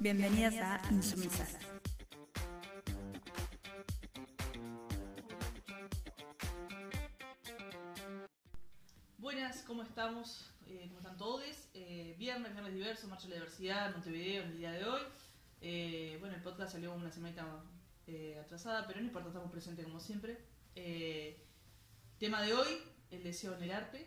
[0.00, 1.58] Bienvenidas a Insumisas.
[9.18, 10.54] Buenas, ¿cómo estamos?
[10.66, 11.42] Eh, ¿Cómo están todos?
[11.74, 15.02] Eh, viernes, viernes diverso, Marcha de la Diversidad Montevideo en el día de hoy.
[15.60, 17.62] Eh, bueno, el podcast salió una semana
[18.42, 20.38] atrasada, pero no importa, estamos presentes como siempre.
[22.18, 22.78] Tema de hoy,
[23.10, 24.06] el deseo en el arte.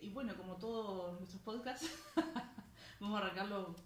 [0.00, 1.90] Y bueno, como todos nuestros podcasts,
[3.00, 3.76] vamos a arrancarlo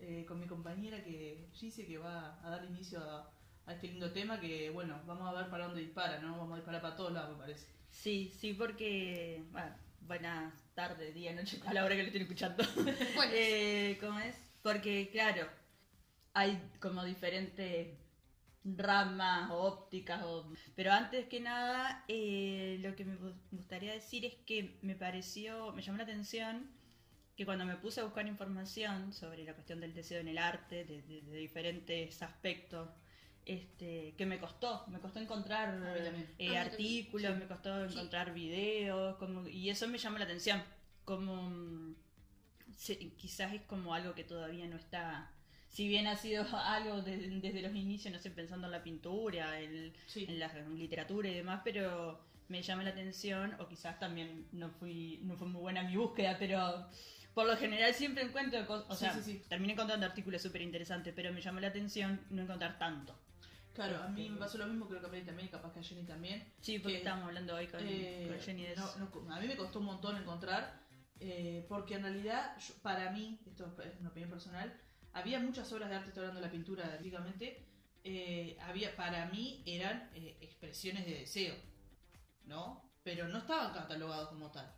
[0.00, 3.30] eh, con mi compañera que Gise, que va a dar inicio a,
[3.66, 6.36] a este lindo tema que, bueno, vamos a ver para dónde dispara, ¿no?
[6.36, 7.66] Vamos a disparar para todos lados, me parece.
[7.90, 9.42] Sí, sí, porque.
[9.50, 12.62] Bueno, buenas tardes, día, noche, a la hora que lo estén escuchando.
[13.32, 14.36] Eh, ¿Cómo es?
[14.62, 15.48] Porque, claro,
[16.34, 17.96] hay como diferentes
[18.64, 20.52] ramas o ópticas, o...
[20.74, 25.72] pero antes que nada, eh, lo que me gu- gustaría decir es que me pareció,
[25.72, 26.68] me llamó la atención
[27.36, 30.84] que cuando me puse a buscar información sobre la cuestión del deseo en el arte,
[30.84, 32.88] de, de- de diferentes aspectos,
[33.44, 35.78] este, que me costó, me costó encontrar
[36.38, 37.94] eh, artículos, me costó Sí.
[37.94, 40.62] encontrar videos, como, y eso me llamó la atención,
[41.04, 41.94] como
[43.16, 45.30] quizás es como algo que todavía no está,
[45.68, 49.60] si bien ha sido algo de- desde los inicios, no sé, pensando en la pintura,
[49.60, 50.24] el, Sí.
[50.28, 55.20] en la literatura y demás, pero me llama la atención, o quizás también no fui,
[55.22, 56.86] no fue muy buena mi búsqueda, pero
[57.36, 59.42] por lo general siempre encuentro cosas, o Sí, sea, sí, sí.
[59.46, 63.14] terminé encontrando artículos súper interesantes, pero me llamó la atención no encontrar tanto.
[63.74, 65.82] Claro, a mí me pasó lo mismo, creo que a Mary también, capaz que a
[65.82, 66.50] Jenny también.
[66.62, 69.10] Sí, porque Que, estábamos hablando hoy con, Eh, con Jenny de no, eso.
[69.26, 70.80] no, a mí me costó un montón encontrar,
[71.20, 74.74] eh, porque en realidad, yo- para mí, esto es una opinión personal,
[75.12, 77.66] había muchas obras de arte, estoy hablando de la pintura específicamente,
[78.02, 80.08] eh, había, para mí eran
[80.40, 81.54] expresiones de deseo,
[82.46, 82.82] ¿no?
[83.02, 84.72] Pero no estaban catalogados como tal.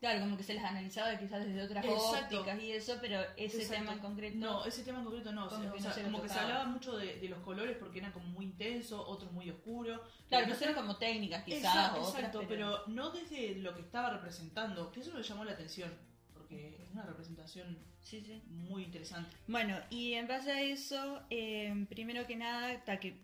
[0.00, 2.38] Claro, como que se las analizaba quizás desde otras Exacto.
[2.38, 3.74] ópticas y eso, pero ese Exacto.
[3.74, 4.36] tema en concreto.
[4.38, 5.48] No, ese tema en concreto no.
[5.48, 7.28] Como o sea, que o no sea, lo como que se hablaba mucho de, de
[7.28, 10.00] los colores porque eran como muy intensos, otros muy oscuros.
[10.28, 11.58] claro, Pero no eran como técnicas quizás.
[11.74, 12.86] Exacto, o otras, exacto, pero...
[12.86, 15.92] no desde lo que estaba representando, que eso me llamó la atención,
[16.32, 18.40] porque es una representación Sí, sí.
[18.46, 19.36] muy interesante.
[19.48, 23.20] Bueno, y en base a eso, eh, primero que nada, hasta que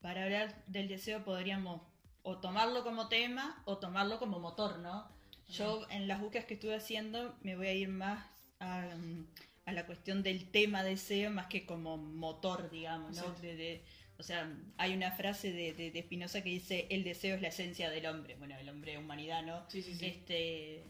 [0.00, 1.82] para hablar del deseo podríamos
[2.22, 5.14] o tomarlo como tema o tomarlo como motor, ¿no?
[5.48, 8.26] Yo en las búsquedas que estuve haciendo me voy a ir más
[8.58, 9.26] a, mm,
[9.66, 13.22] a la cuestión del tema deseo más que como motor, digamos, ¿no?
[13.22, 13.42] Exacto.
[13.42, 13.84] De- de-
[14.18, 17.90] o sea, hay una frase de, de, Spinoza que dice, el deseo es la esencia
[17.90, 19.68] del hombre, bueno, el hombre humanidad, ¿no?
[19.68, 20.06] Sí, sí, sí.
[20.06, 20.84] Este,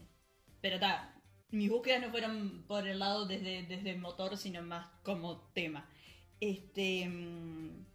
[0.61, 1.13] pero ta,
[1.49, 5.89] mis búsquedas no fueron por el lado desde, desde el motor, sino más como tema.
[6.39, 7.85] Este, mm,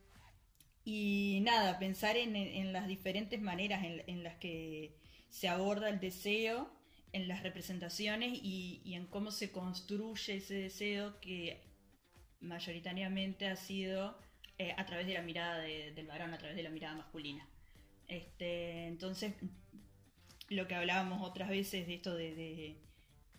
[0.85, 4.99] y nada, pensar en, en- en las diferentes maneras en, en las que
[5.33, 6.71] se aborda el deseo,
[7.13, 11.61] en las representaciones y, y en cómo se construye ese deseo que
[12.41, 14.19] mayoritariamente ha sido
[14.59, 17.47] eh, a través de la mirada de- del varón, a través de la mirada masculina.
[18.09, 19.35] Este, entonces,
[20.49, 22.77] lo que hablábamos otras veces de esto de, de-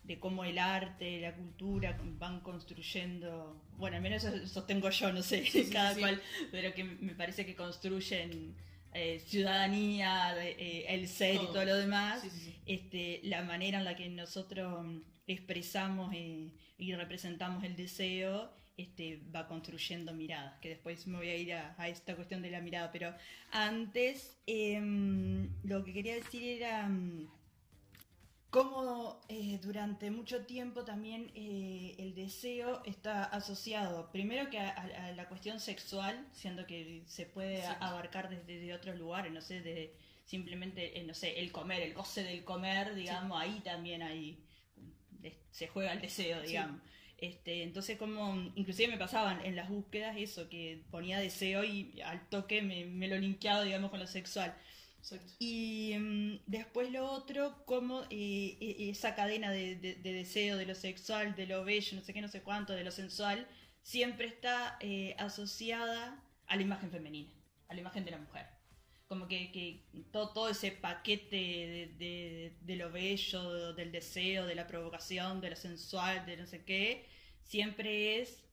[0.03, 5.21] de cómo el arte, la cultura van construyendo, bueno, al menos eso sostengo yo, no
[5.23, 5.99] sé, Sí, cada sí.
[6.01, 6.21] cual,
[6.51, 8.55] pero que me parece que construyen
[8.93, 11.65] eh, ciudadanía, eh, el ser y Todo.
[11.65, 12.55] lo demás, Sí, sí, sí.
[12.65, 19.21] este, la manera en la que nosotros mm, expresamos eh, y representamos el deseo este,
[19.33, 22.59] va construyendo miradas, que después me voy a ir a, a esta cuestión de la
[22.61, 23.13] mirada, pero
[23.51, 27.27] antes em, lo que quería decir era mm,
[28.53, 35.27] cómo eh, durante mucho tiempo también eh, el deseo está asociado, primero que a, la
[35.27, 40.99] cuestión sexual, siendo que se puede abarcar desde de otros lugares, no sé, de simplemente,
[40.99, 44.37] eh, no sé, el comer, el goce del comer, digamos, ahí también hay,
[45.49, 46.49] se juega el deseo, Sí.
[46.49, 46.79] digamos.
[47.17, 52.29] Este, entonces como, inclusive me pasaban en las búsquedas eso, que ponía deseo y al
[52.29, 54.55] toque me, me lo linkeaba, digamos, con lo sexual.
[55.03, 55.33] Exacto.
[55.39, 60.65] Y mm, después lo otro, como eh, e- esa cadena de, de- de deseo, de
[60.65, 63.47] lo sexual, de lo bello, no sé qué, no sé cuánto, de lo sensual,
[63.81, 67.33] siempre está eh, asociada a la imagen femenina,
[67.67, 68.45] a la imagen de la mujer.
[69.07, 71.35] Como que, que todo, todo ese paquete
[71.97, 76.63] de- de lo bello, del deseo, de la provocación, de lo sensual, de no sé
[76.65, 77.05] qué,
[77.43, 78.45] siempre es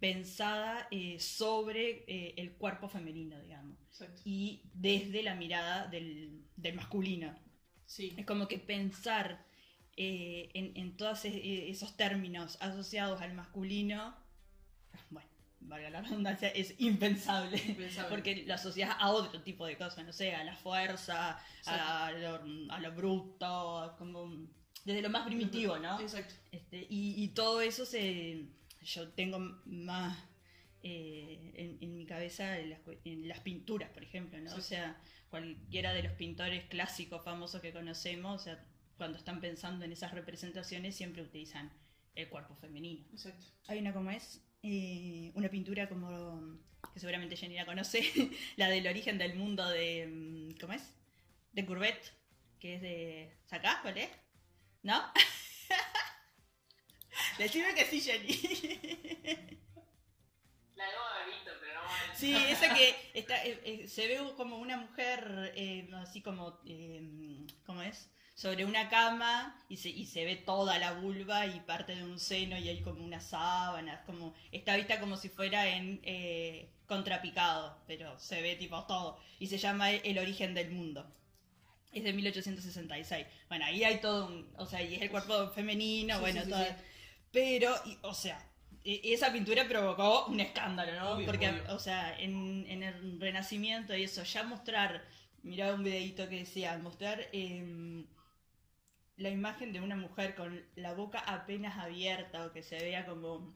[0.00, 4.20] pensada eh, sobre eh, el cuerpo femenino, digamos Exacto.
[4.24, 7.34] y desde la mirada del, del masculino.
[7.86, 8.14] Sí.
[8.16, 9.44] Es como que pensar
[9.96, 14.14] eh, en, en todos e- esos términos asociados al masculino,
[15.10, 15.28] bueno,
[15.60, 17.56] valga la redundancia, es impensable.
[17.66, 18.08] Impensable.
[18.10, 22.72] Porque lo asocias a otro tipo de cosas, no sé, a la fuerza, a lo,
[22.72, 24.46] a lo bruto, como
[24.84, 26.00] desde lo más primitivo, ¿no?
[26.00, 26.34] Exacto.
[26.52, 28.46] Este, y, y todo eso se.
[28.94, 30.16] Yo tengo más
[30.82, 34.50] eh, en, en mi cabeza en las, cu- en las pinturas, por ejemplo, ¿no?
[34.50, 34.58] Sí.
[34.58, 35.00] O sea,
[35.30, 38.64] cualquiera de los pintores clásicos famosos que conocemos, o sea,
[38.96, 41.70] cuando están pensando en esas representaciones siempre utilizan
[42.14, 43.04] el cuerpo femenino.
[43.12, 43.46] Exacto.
[43.68, 46.58] Hay una como es, eh, una pintura como
[46.94, 48.02] que seguramente Jenny la conoce,
[48.56, 50.82] la del origen del mundo de, mm, ¿cómo es?
[51.52, 52.12] De Courbet,
[52.60, 53.36] que es de...
[53.46, 54.10] ¿Sacás cuál es?
[54.82, 55.00] ¿No?
[57.38, 58.28] Decime que sí, Jenny.
[60.74, 64.18] La debo haber visto, pero no me Sí, esa que está, eh, eh, se ve
[64.36, 68.10] como una mujer eh, así como, eh, ¿cómo es?
[68.34, 72.20] Sobre una cama y se, y se ve toda la vulva y parte de un
[72.20, 77.82] seno y hay como una sábana, como está vista como si fuera en eh, contrapicado,
[77.88, 79.18] pero se ve tipo todo.
[79.40, 81.12] Y se llama El origen del mundo.
[81.92, 83.26] Es de 1866.
[83.48, 86.46] Bueno, ahí hay todo un, o sea, y es el cuerpo femenino, Sí, bueno, sí,
[86.46, 86.64] sí, todo.
[86.64, 86.70] sí.
[87.32, 88.38] Pero, y- o sea,
[88.84, 91.06] e- esa pintura provocó un escándalo, ¿no?
[91.14, 91.64] Obvio, Porque, obvio.
[91.68, 95.04] o sea, en, en el Renacimiento y eso, ya mostrar,
[95.42, 98.06] miraba un videito que decía, mostrar em,
[99.16, 103.54] la imagen de una mujer con la boca apenas abierta o que se vea como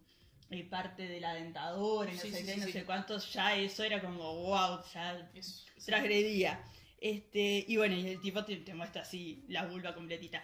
[0.50, 2.72] eh, parte de la dentadura y no Sí, sé sí, qué, sí, no sí.
[2.72, 6.62] sé cuántos, ya eso era como, wow, ya Es, es- transgredía.
[7.00, 10.42] Este, y bueno, y el tipo te, te muestra así la vulva completita.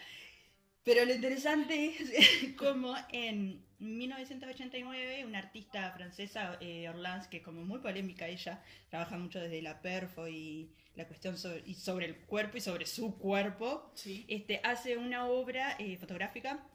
[0.85, 7.65] Pero lo interesante es como en 1989 una artista francesa, eh, Orlans, que es como
[7.65, 12.17] muy polémica ella, trabaja mucho desde la perfo y la cuestión sobre, y sobre el
[12.17, 14.25] cuerpo y sobre su cuerpo, sí.
[14.29, 16.67] este, hace una obra eh, fotográfica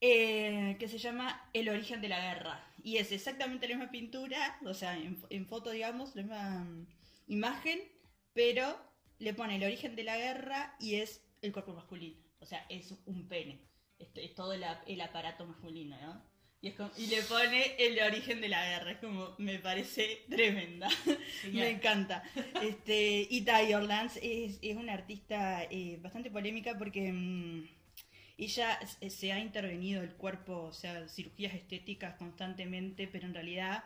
[0.00, 2.64] eh, que se llama El origen de la guerra.
[2.82, 6.86] Y es exactamente la misma pintura, o sea, en, en foto, digamos, la misma mm,
[7.28, 7.80] imagen,
[8.34, 8.78] pero
[9.18, 12.23] le pone el origen de la guerra y es el cuerpo masculino.
[12.44, 13.58] O sea, es un pene.
[14.16, 16.22] Es todo el, ap- el aparato masculino, ¿no?
[16.60, 18.90] Y, es como- y le pone el origen de la guerra.
[18.92, 20.88] Es como, me parece tremenda.
[21.52, 22.22] Me encanta.
[22.62, 27.66] Este, Ita Orlands es, es una artista eh, bastante polémica porque mm,
[28.36, 33.84] ella se- se ha intervenido el cuerpo, o sea, cirugías estéticas constantemente, pero en realidad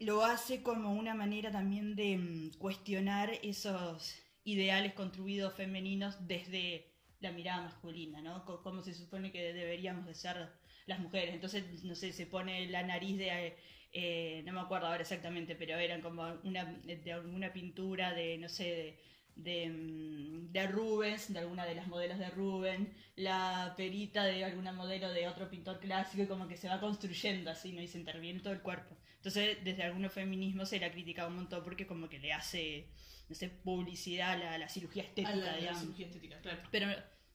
[0.00, 6.91] lo hace como una manera también de mm, cuestionar esos ideales construidos femeninos desde
[7.22, 8.44] la mirada masculina, ¿no?
[8.44, 10.48] Co- Como se supone que deberíamos de ser
[10.86, 11.34] las mujeres.
[11.34, 13.56] Entonces, no sé, se pone la nariz de...
[13.92, 18.48] eh, no me acuerdo ahora exactamente, pero eran como una, de alguna pintura de, no
[18.48, 24.24] sé, de, de, mm, de Rubens, de alguna de las modelos de Rubens, la perita
[24.24, 27.80] de alguna modelo de otro pintor clásico, y como que se va construyendo así, ¿no?
[27.82, 28.96] Y se interviene todo el cuerpo.
[29.16, 32.88] Entonces, desde algunos feminismos se la ha criticado un montón porque como que le hace,
[33.28, 35.74] no sé, publicidad a la, a la cirugía A estética, la, la digamos.
[35.74, 36.62] cirugía estética, claro.
[36.70, 36.86] Pero,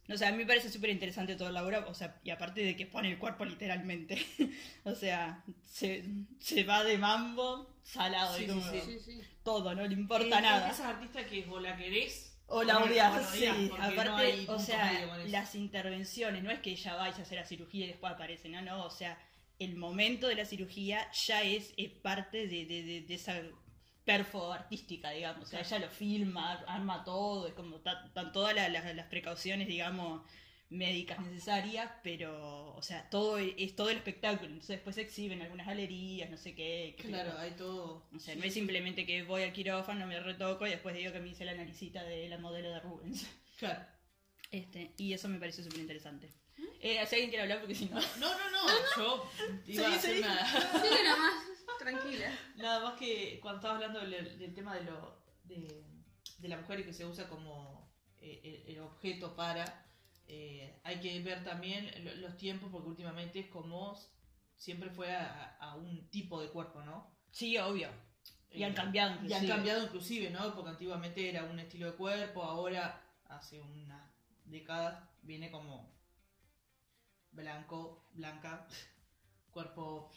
[0.07, 2.62] no sé, a mí me parece súper interesante toda la obra, o sea, y aparte
[2.63, 4.18] de que pone el cuerpo literalmente,
[4.83, 6.06] o sea, se,
[6.39, 8.81] se va de mambo salado, Sí, y sí, como sí.
[8.86, 9.21] Sí, sí.
[9.44, 10.69] todo, no le importa es nada.
[10.69, 13.45] Esa artista que o la querés O la odias, sí.
[13.80, 17.86] Aparte, no o sea, las intervenciones, no es que ella vaya a hacer la cirugía
[17.86, 19.18] y después aparece, no, no, o sea,
[19.60, 23.42] el momento de la cirugía ya es, es parte de, de, de- de esa
[24.07, 25.44] perfo artística, digamos.
[25.44, 29.68] O sea, ella lo filma, arma todo, es como están todas la- la- las precauciones,
[29.68, 30.22] digamos,
[30.70, 34.48] médicas necesarias, pero, o sea, todo es, es todo el espectáculo.
[34.50, 36.96] Entonces después se exhiben algunas galerías, no sé qué.
[36.98, 37.38] qué Claro, yo.
[37.39, 38.08] hay todo.
[38.15, 41.12] O sea, sí, no es simplemente que voy al quirófano, me retoco y después digo
[41.13, 43.27] que me hice la naricita de la modelo de Rubens.
[43.60, 43.86] Claro.
[44.51, 46.31] Este, y eso me pareció súper interesante.
[46.79, 48.00] Eh, si alguien quiere hablar, porque si no.
[48.00, 48.67] No, no, no.
[48.98, 49.29] Yo
[49.67, 50.20] iba Sí, a hacer sí.
[50.22, 50.46] una.
[50.81, 51.34] Sigue nomás,
[51.77, 52.31] tranquila.
[52.55, 55.84] Nada más que cuando estaba hablando del, del tema de, lo, de,
[56.39, 59.86] de la mujer y que se usa como eh, el, el objeto para,
[60.27, 63.98] eh, hay que ver también lo- los tiempos porque últimamente es como
[64.57, 67.12] siempre fue a, a un tipo de cuerpo, ¿no?
[67.31, 67.89] Sí, obvio.
[68.51, 69.48] Y han Eh, cambiado Y han inclusive.
[69.48, 70.55] cambiado inclusive, ¿no?
[70.55, 74.10] Porque antiguamente era un estilo de cuerpo, ahora, hace unas
[74.46, 75.91] décadas, viene como
[77.31, 78.67] blanco, blanca,
[79.51, 80.12] cuerpo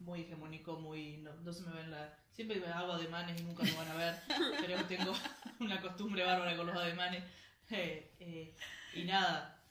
[0.00, 1.18] muy hegemónico, muy...
[1.18, 2.18] No, no se me ven la...
[2.32, 4.14] Siempre me hago ademanes y nunca me van a ver,
[4.60, 5.12] pero tengo
[5.60, 7.24] una costumbre bárbara con los ademanes.
[7.70, 8.54] Eh, eh,
[8.94, 9.62] y nada,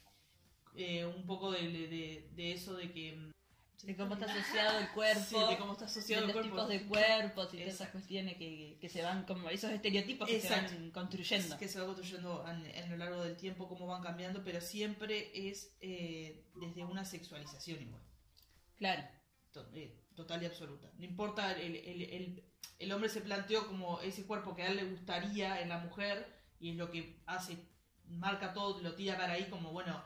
[0.76, 3.14] eh, un poco de, de, de eso de que...
[3.14, 3.32] mm,
[3.86, 5.24] De cómo está asociado el cuerpo.
[5.24, 6.68] Sí, de cómo está asociado de el los cuerpo.
[6.68, 10.38] tipos de cuerpos y todas esas cuestiones que, que se van como esos estereotipos que
[10.38, 10.70] Exacto.
[10.70, 11.58] se van construyendo.
[11.58, 15.30] que se va construyendo en, en lo largo del tiempo, cómo van cambiando, pero siempre
[15.50, 18.02] es eh, desde una sexualización igual,
[18.78, 19.04] Claro.
[19.74, 20.92] Eh, total y absoluta.
[20.98, 22.44] No importa, el, el, el,
[22.80, 26.34] el hombre se planteó como ese cuerpo que a él le gustaría en la mujer
[26.60, 27.58] y es lo que hace,
[28.08, 30.02] marca todo, lo tira para ahí como, bueno,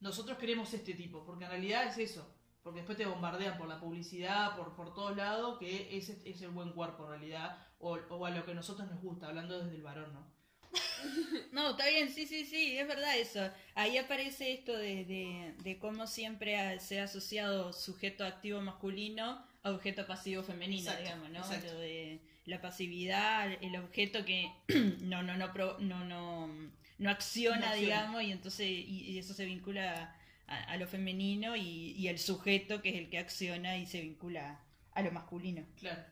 [0.00, 2.30] nosotros queremos este tipo, porque en realidad es eso.
[2.62, 6.48] Porque después te bombardean por la publicidad, por, por todos lados, que ese es el
[6.48, 9.76] buen cuerpo en realidad, o, o a lo que a nosotros nos gusta, hablando desde
[9.76, 10.26] el varón, ¿no?
[11.52, 13.48] No, está bien, sí, sí, sí, es verdad eso.
[13.74, 19.70] Ahí aparece esto de, de, de cómo siempre se ha asociado sujeto activo masculino a
[19.70, 21.38] objeto pasivo femenino, Exacto, digamos, ¿no?
[21.38, 21.72] exacto.
[21.74, 24.50] Lo de la pasividad, el objeto que
[25.02, 26.48] no, no, no, pro- no, no,
[26.98, 27.80] no acciona, No acciona.
[27.80, 30.14] digamos, y entonces y, y eso se vincula
[30.48, 34.00] a, a lo femenino y, y el sujeto que es el que acciona y se
[34.00, 34.60] vincula
[34.92, 35.64] a lo masculino.
[35.78, 36.02] Claro.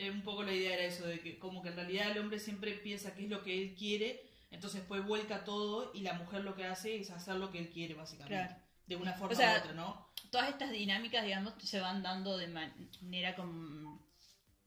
[0.00, 2.38] Eh, un poco la idea era eso, de que como que en realidad el hombre
[2.38, 6.42] siempre piensa qué es lo que él quiere, entonces después vuelca todo y la mujer
[6.42, 8.34] lo que hace es hacer lo que él quiere, básicamente.
[8.34, 8.62] Claro.
[8.86, 10.10] De una forma O sea, u otra, ¿no?
[10.30, 14.00] todas estas dinámicas, digamos, se van dando de manera como...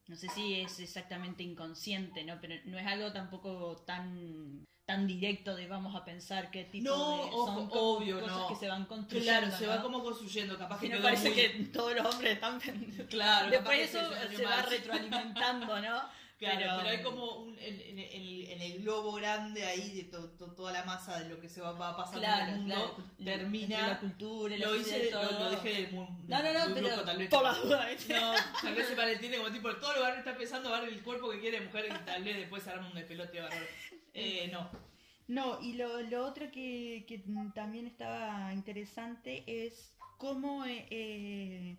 [0.06, 2.38] No sé si es exactamente inconsciente, ¿no?
[2.40, 7.16] Pero no es algo tampoco tan tan directo de vamos a pensar qué tipo No,
[7.16, 7.22] de...
[7.32, 8.48] ojo, Son obvio, cosas no.
[8.48, 11.48] que se van construyendo, Claro, se va como construyendo, capaz que no parece muy- que
[11.72, 12.60] todos los hombres están.
[13.08, 14.00] Claro, Después eso
[14.36, 16.02] se va retroalimentando, ¿no?
[16.44, 19.90] Claro, pero, Pero- hay como un, en, en- en el, en el globo grande ahí
[19.96, 22.52] de to- to- toda la masa de lo que se va, va pasando en Claro,
[22.52, 23.04] el mundo, claro.
[23.40, 23.88] Termina...
[23.88, 25.22] la cultura, la Lo, hice, todo.
[25.32, 27.30] lo, lo dejé muy, No, no, no, muy pero loco, tal vez.
[27.90, 28.14] ¿viste?
[28.20, 28.32] No,
[28.62, 31.40] tal vez se malentiende como tipo, todo lugar está empezando a ver el cuerpo que
[31.40, 33.66] quiere mujer y tal vez después se arma un despelote bárbaro.
[34.12, 34.70] Eh, no.
[35.26, 37.24] No, y lo, lo otro que, que
[37.54, 41.76] también estaba interesante es cómo, eh, eh,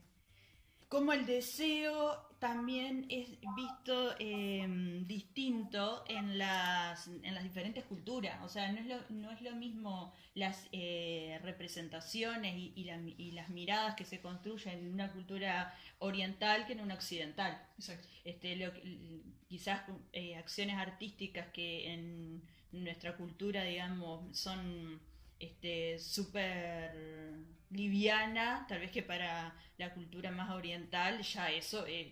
[0.90, 4.66] cómo el deseo también es visto eh,
[5.08, 8.44] distinto en las, en las diferentes culturas.
[8.44, 13.00] O sea, no es lo, no es lo mismo las eh, representaciones y, y la-
[13.18, 18.08] y las miradas que se construyen en una cultura oriental que en una occidental Exacto.
[18.24, 18.72] este, lo,
[19.48, 19.82] quizás
[20.14, 25.00] eh, acciones artísticas que en nuestra cultura, digamos, son
[25.40, 26.94] este súper
[27.70, 32.08] liviana, tal vez que para la cultura más oriental ya eso es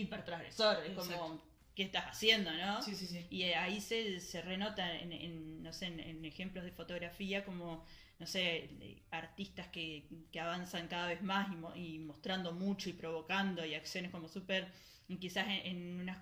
[0.00, 1.42] hipertransgresor, es como.
[1.74, 2.82] ¿qué estás haciendo, no?
[2.82, 3.26] Sí, sí, sí.
[3.28, 7.84] Y ahí se, se renota en, en, no sé, en, en ejemplos de fotografía como,
[8.18, 8.70] no sé,
[9.10, 13.74] artistas que, que avanzan cada vez más y, mo- y mostrando mucho y provocando y
[13.74, 14.72] acciones como súper,
[15.20, 16.18] quizás en, en unas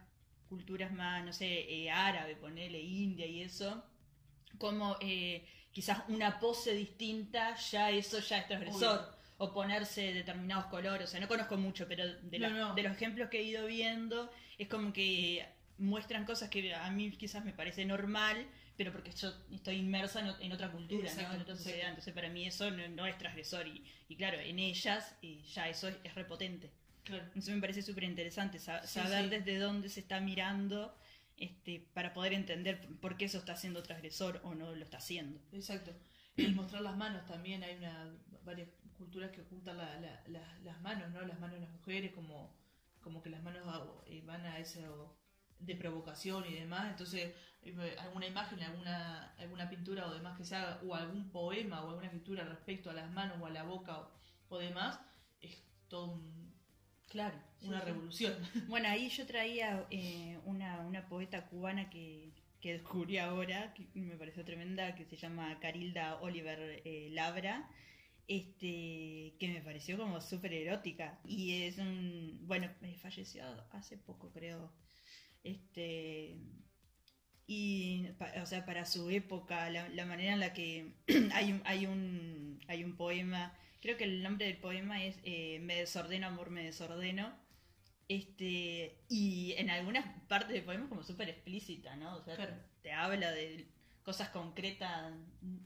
[0.49, 3.85] culturas más, no sé, eh, árabe, ponele India y eso,
[4.59, 9.14] como eh, quizás una pose distinta, ya eso ya es transgresor.
[9.37, 12.75] O ponerse determinados colores, o sea, no conozco mucho, pero de, la- no.
[12.75, 15.45] de los ejemplos que he ido viendo, es como que
[15.79, 20.53] muestran cosas que a mí quizás me parece normal, pero porque yo estoy inmersa en,
[20.53, 21.21] otra cultura, ¿no?
[21.21, 21.57] en otra exacto.
[21.57, 21.89] sociedad.
[21.89, 23.67] Entonces, para mí eso no, no es transgresor.
[23.67, 26.71] Y, y claro, en ellas eh, ya eso es, es repotente.
[27.03, 27.25] Claro.
[27.35, 29.31] Eso me parece súper interesante, Sí, saber sí.
[29.31, 30.97] desde dónde se está mirando
[31.37, 35.41] este, para poder entender por qué eso está siendo transgresor o no lo está haciendo.
[35.53, 35.93] Exacto.
[36.37, 38.11] Y mostrar las manos también, hay una
[38.45, 41.23] varias culturas que ocultan la- la- la- las manos, ¿no?
[41.23, 42.55] Las manos de las mujeres, como,
[43.01, 43.63] como que las manos
[44.07, 45.17] eh, van a eso
[45.59, 46.91] de provocación y demás.
[46.91, 47.33] Entonces,
[47.63, 51.89] eh, alguna imagen, alguna, alguna pintura o demás que se haga, o algún poema o
[51.91, 54.11] alguna escritura respecto a las manos o a la boca o,
[54.49, 55.01] o demás,
[55.41, 56.45] es todo un-
[57.09, 57.37] Claro.
[57.63, 58.35] una revolución.
[58.69, 64.17] Bueno, ahí yo traía eh, una, una poeta cubana que, que descubrí ahora, que me
[64.17, 67.69] pareció tremenda, que se llama Carilda Oliver eh, Labra,
[68.29, 71.21] este, que me pareció como súper erótica.
[71.25, 74.73] Y es un, bueno, eh, falleció hace poco creo.
[75.45, 76.39] Este,
[77.47, 78.07] y,
[78.43, 80.95] o sea, para su época, la, la manera en la que
[81.35, 85.59] hay un, hay un, hay un poema, creo que el nombre del poema es eh,
[85.61, 87.35] Me desordeno, amor, me desordeno.
[88.09, 92.17] Este, y en algunas partes del poema es como súper explícita, ¿no?
[92.17, 92.55] O sea, Claro.
[92.83, 93.67] te habla de
[94.05, 95.13] cosas concretas,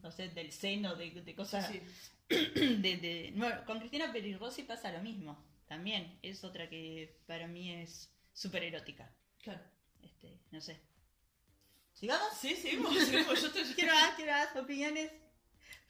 [0.03, 1.67] no sé, del seno, de, de cosas...
[1.67, 1.81] Sí,
[2.29, 6.19] De, de- bueno, con Cristina Perirossi pasa lo mismo, también.
[6.23, 9.11] Es otra que para mí es súper erótica.
[9.43, 9.61] claro.
[10.03, 10.79] Este, no sé.
[11.95, 12.29] ¿Sigamos?
[12.39, 13.41] Sí, seguimos, seguimos.
[13.41, 13.65] Yo estoy...
[13.75, 15.11] Quiero más, quiero más opiniones,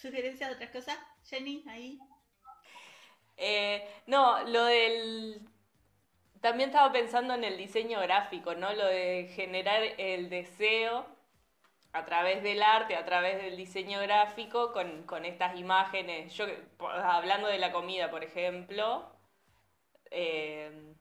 [0.00, 0.96] sugerencias de otras cosas.
[1.24, 1.98] Jenny, ahí.
[3.36, 5.40] Eh, no, lo del...
[6.40, 8.72] También estaba pensando en el diseño gráfico, ¿no?
[8.72, 11.04] Lo de generar el deseo
[11.98, 16.32] a través del arte, a través del diseño gráfico, con, con estas imágenes.
[16.34, 16.46] Yo,
[16.80, 19.04] hablando de la comida, por ejemplo,
[20.10, 20.94] eh,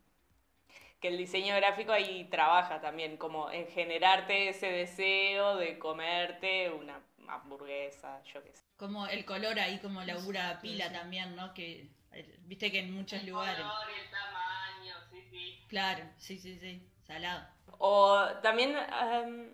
[0.99, 6.99] que el diseño gráfico ahí trabaja también, como en generarte ese deseo de comerte una
[7.27, 8.63] hamburguesa, yo qué sé.
[8.77, 10.93] Como el color ahí, como labura pila sí.
[10.93, 11.53] también, ¿no?
[11.53, 13.57] Que eh, viste que en muchos El lugares.
[13.57, 15.59] color y el tamaño, sí, sí.
[15.67, 16.81] Claro, sí, sí, sí.
[17.05, 17.45] Salado.
[17.79, 19.49] O también em,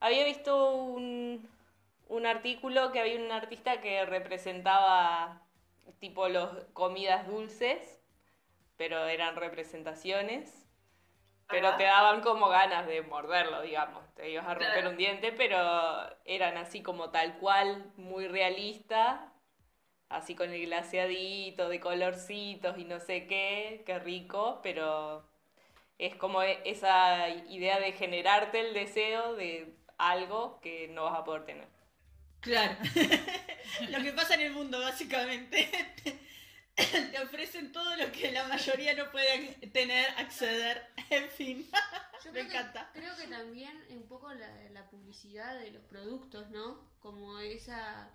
[0.00, 1.48] había visto un,
[2.08, 5.42] un artículo que había un artista que representaba
[6.00, 8.00] tipo los comidas dulces,
[8.76, 10.66] pero eran representaciones.
[11.48, 11.78] Pero Ajá.
[11.78, 14.04] te daban como ganas de morderlo, digamos.
[14.14, 14.90] Te ibas a romper Claro.
[14.90, 15.56] un diente, pero
[16.24, 19.32] eran así como tal cual, muy realista.
[20.08, 25.24] Así con el glaseadito, de colorcitos y no sé qué, qué rico, pero
[25.98, 29.74] es como e- esa idea de generarte el deseo de
[30.08, 31.68] algo que no vas a poder tener.
[32.40, 32.76] Claro.
[33.90, 35.68] lo que pasa en el mundo, básicamente.
[36.74, 40.86] Te, ofrecen todo lo que la mayoría no puede tener, acceder.
[41.10, 41.68] En fin.
[42.24, 42.90] Yo Me creo que- encanta.
[42.94, 46.80] creo que también un poco la, la publicidad de los productos, ¿no?
[47.00, 48.08] Como esa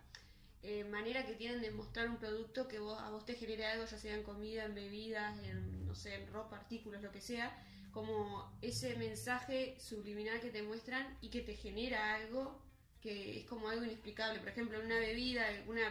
[0.63, 3.85] eh, manera que tienen de mostrar un producto que vos, a vos te genere algo,
[3.85, 7.55] ya sea en comida, en bebidas, en, no sé, en ropa, artículos, lo que sea.
[7.95, 12.41] Como ese mensaje subliminal que te muestran y que te genera algo
[13.01, 14.39] que es como algo inexplicable.
[14.39, 15.87] Por ejemplo, en una bebida, una...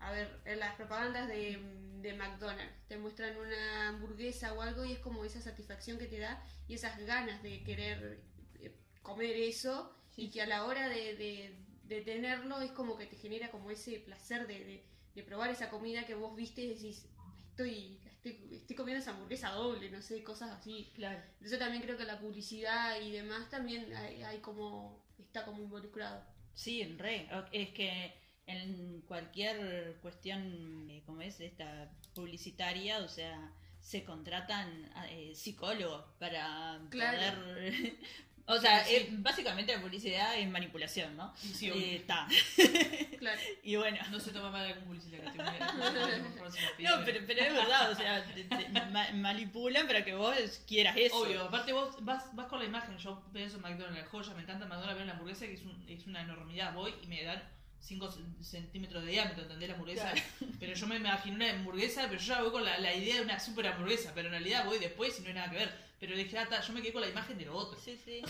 [0.00, 1.58] A ver, en las propagandas de,
[2.02, 6.18] de McDonald's te muestran una hamburguesa o algo y es como esa satisfacción que te
[6.18, 8.20] da y esas ganas de querer
[8.60, 8.72] eh,
[9.02, 13.16] comer eso y que a la hora de, de- de tenerlo es como que te
[13.16, 14.84] genera como ese placer de, de-
[15.14, 17.06] de probar esa comida que vos viste y decís,
[17.52, 20.90] estoy, estoy, estoy comiendo esa hamburguesa doble, no sé, cosas así.
[20.94, 21.22] Claro.
[21.40, 26.24] Yo también creo que la publicidad y demás también hay, hay como, está como involucrado.
[26.54, 27.28] Sí, re.
[27.32, 28.14] O- Es que
[28.46, 36.80] en cualquier cuestión, eh, como es esta publicitaria, o sea, se contratan eh, psicólogos para
[36.90, 37.42] Claro.
[37.44, 37.96] poder...
[38.46, 38.94] O sea, Sí.
[38.96, 41.32] eh, básicamente la publicidad es manipulación, ¿no?
[41.36, 41.96] Sí, Eh.
[41.96, 42.26] Está.
[43.18, 43.40] Claro.
[43.62, 43.98] y bueno.
[44.10, 45.44] No se toma mal algún publicidad que pide.
[46.80, 50.34] No, pero, pero es verdad, o sea, te- te ma- manipulan para que vos
[50.66, 51.16] quieras eso.
[51.22, 54.66] Obvio, aparte vos vas, vas con la imagen, yo pienso en McDonald's, joya, me encanta
[54.66, 57.40] McDonald's, veo la hamburguesa que es, un- es una enormidad, voy y me dan
[57.82, 58.10] 5
[58.42, 60.14] centímetros de diámetro, ¿entendés la hamburguesa?
[60.60, 63.22] Pero yo me imagino una hamburguesa, pero yo ya voy con la, la idea de
[63.22, 65.92] una super hamburguesa, pero en realidad voy después y no hay nada que ver.
[65.98, 67.78] Pero dije, ah, ta, yo me quedé con la imagen de lo otro.
[67.80, 68.22] Sí, sí.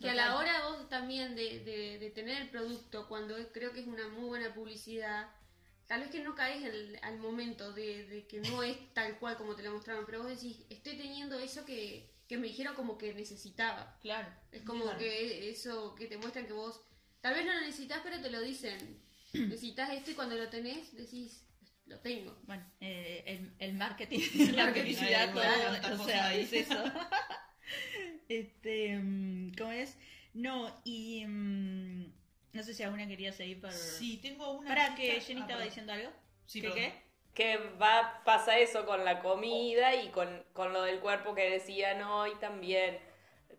[0.00, 3.80] Que a la hora vos también de, de, de tener el producto, cuando creo que
[3.80, 5.28] es una muy buena publicidad,
[5.88, 9.36] tal vez que no caes el- al momento de, de que no es tal cual
[9.36, 12.96] como te lo mostraron, pero vos decís, estoy teniendo eso que, que me dijeron como
[12.98, 13.98] que necesitaba.
[14.00, 14.28] Claro.
[14.52, 14.98] Es como Claro.
[14.98, 16.80] que eso que te muestran que vos
[17.22, 19.00] tal vez no lo necesitas, pero te lo dicen.
[19.32, 21.46] necesitas esto y cuando lo tenés decís,
[21.86, 22.38] lo tengo.
[22.42, 24.18] Bueno, eh, el, el marketing,
[24.54, 26.42] la Marketing, publicidad, tantas o sea, ahí.
[26.42, 26.84] es eso.
[28.28, 29.96] este, mm, ¿cómo es?
[30.34, 32.12] No, y mm,
[32.52, 33.72] no sé si alguna quería seguir por...
[33.72, 34.68] Sí, tengo una.
[34.68, 35.64] Para que Jenny ah, estaba perdón.
[35.64, 36.10] diciendo algo.
[36.46, 36.90] Sí, ¿Qué perdón.
[36.90, 37.02] qué?
[37.34, 42.02] Que va, pasa eso con la comida y con, con lo del cuerpo que decían
[42.02, 42.98] hoy también,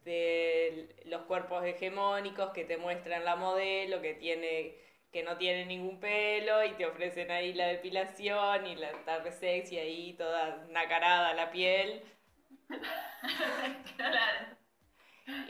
[0.04, 4.78] de los cuerpos hegemónicos que te muestran la modelo, que tiene
[5.12, 9.78] que no tiene ningún pelo y te ofrecen ahí la depilación y la re sexy
[9.78, 12.02] ahí toda nacarada la piel
[13.98, 14.58] Claro.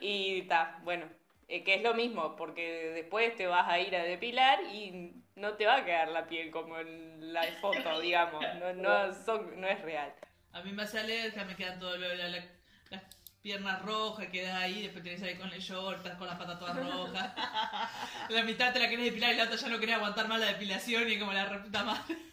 [0.01, 1.05] y está, bueno,
[1.47, 5.53] eh, que es lo mismo porque después te vas a ir a depilar y no
[5.55, 9.67] te va a quedar la piel como en la foto, digamos, no, no, son, no
[9.67, 10.13] es real.
[10.51, 12.45] A mí me hace alergia, me quedan todo lo- la- la-
[12.89, 13.03] las
[13.43, 16.77] piernas rojas, quedas ahí, después tenés ahí con el short, estás con las patas todas
[16.77, 17.33] rojas.
[18.29, 20.45] la mitad te la querés depilar y la otra ya no querés aguantar más la
[20.47, 22.17] depilación y como la reputa madre.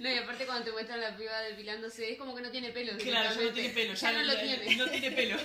[0.00, 2.98] No, y aparte cuando te muestran la piba depilándose, es como que no tiene pelo.
[2.98, 4.76] Claro, ya no tiene pelo, ya, Ya no lo tiene.
[4.76, 5.36] no tiene pelo.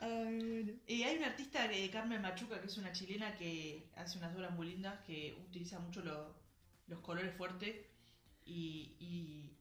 [0.00, 4.34] Ay, Y hay una artista, eh, Carmen Machuca, que es una chilena que hace unas
[4.34, 6.34] obras muy lindas, que utiliza mucho lo-
[6.88, 7.76] los colores fuertes
[8.44, 9.57] y, y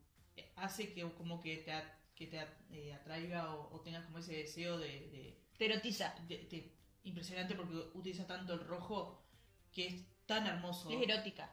[0.57, 1.73] hace que como que te,
[2.15, 6.13] que te eh, atraiga o, o tengas como ese deseo de, de- Te erotiza.
[6.27, 9.23] de- de- impresionante porque utiliza tanto el rojo
[9.71, 10.89] que es tan hermoso.
[10.89, 11.49] Es erótica.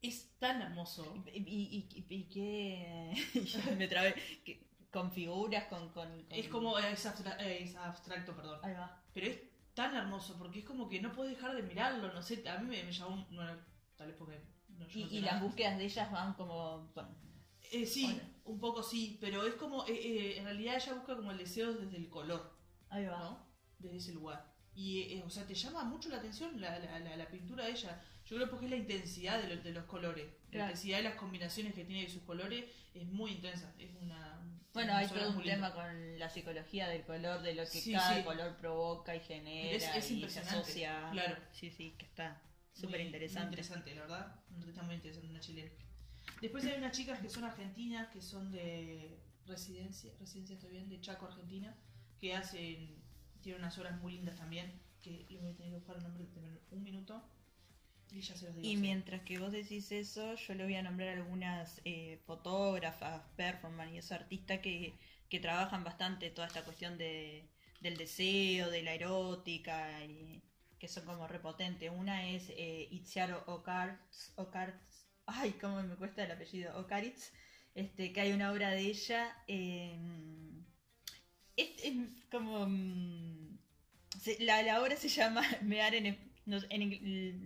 [0.00, 1.14] Es tan hermoso.
[1.32, 3.14] Y, y, y, y qué...
[3.78, 4.14] Me trabé.
[4.44, 5.90] Que- Con figuras, con...
[5.90, 8.58] con, con- Es como, es, abstra- es abstracto, perdón.
[8.64, 9.00] Ahí va.
[9.14, 9.38] Pero es
[9.74, 12.66] tan hermoso porque es como que no puedes dejar de mirarlo, no sé, a mí
[12.68, 13.56] me, me llamó, bueno,
[13.96, 14.38] tal vez porque
[14.76, 16.90] no, yo Y, no las búsquedas de ellas van como...
[16.94, 17.08] bueno,
[17.72, 21.30] Eh, sí, un poco sí, pero es como, eh, eh, en realidad ella busca como
[21.32, 22.54] el deseo desde el color,
[22.90, 23.18] ahí va.
[23.18, 23.46] ¿no?
[23.78, 24.52] Desde ese lugar.
[24.74, 27.72] Y, eh, o sea, te llama mucho la atención la, la, la, la pintura de
[27.72, 28.00] ella.
[28.24, 30.26] Yo creo porque es la intensidad de, lo- de los colores.
[30.50, 33.74] La intensidad de las combinaciones que tiene de sus colores es muy intensa.
[33.78, 34.38] Es una...
[34.72, 38.16] Bueno, hay todo un tema con la psicología del color, de lo que Sí, cada
[38.16, 38.22] sí.
[38.22, 41.08] color provoca y genera Es- es y se asocia.
[41.12, 41.36] claro.
[41.52, 42.40] Sí, sí, que está
[42.72, 43.48] súper interesante.
[43.50, 44.40] interesante, la verdad.
[44.58, 45.70] Artista muy interesante, una chilena.
[46.42, 51.00] Después hay unas chicas que son argentinas, que son de residencia, residencia estoy bien, de
[51.00, 51.72] Chaco, Argentina,
[52.18, 53.00] que hacen,
[53.40, 56.24] tienen unas obras muy lindas también, que le voy a tener que buscar el nombre,
[56.24, 57.22] tener un minuto.
[58.10, 58.66] Y ya se los digo.
[58.66, 63.94] Y mientras que vos decís eso, yo le voy a nombrar algunas eh, fotógrafas, performance
[63.94, 64.94] y esos artistas que,
[65.28, 67.48] que trabajan bastante toda esta cuestión de,
[67.80, 70.42] del deseo, de la erótica, y
[70.80, 71.88] que son como repotentes.
[71.96, 74.91] Una es eh, Itziar Okarts, Okarts,
[75.26, 77.32] ay, cómo me cuesta el apellido, Okaritz,
[77.74, 79.36] este, que hay una obra de ella.
[79.48, 79.98] eh,
[81.56, 81.68] es,
[82.30, 82.66] como...
[82.66, 83.58] mm,
[84.40, 86.18] la, la obra se llama Mear en...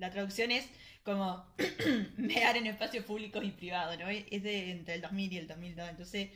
[0.00, 0.68] la traducción es
[1.04, 1.46] como
[2.16, 4.08] mear en espacios públicos y privados, ¿no?
[4.08, 6.30] Es de entre el 2000 y el 2002, entonces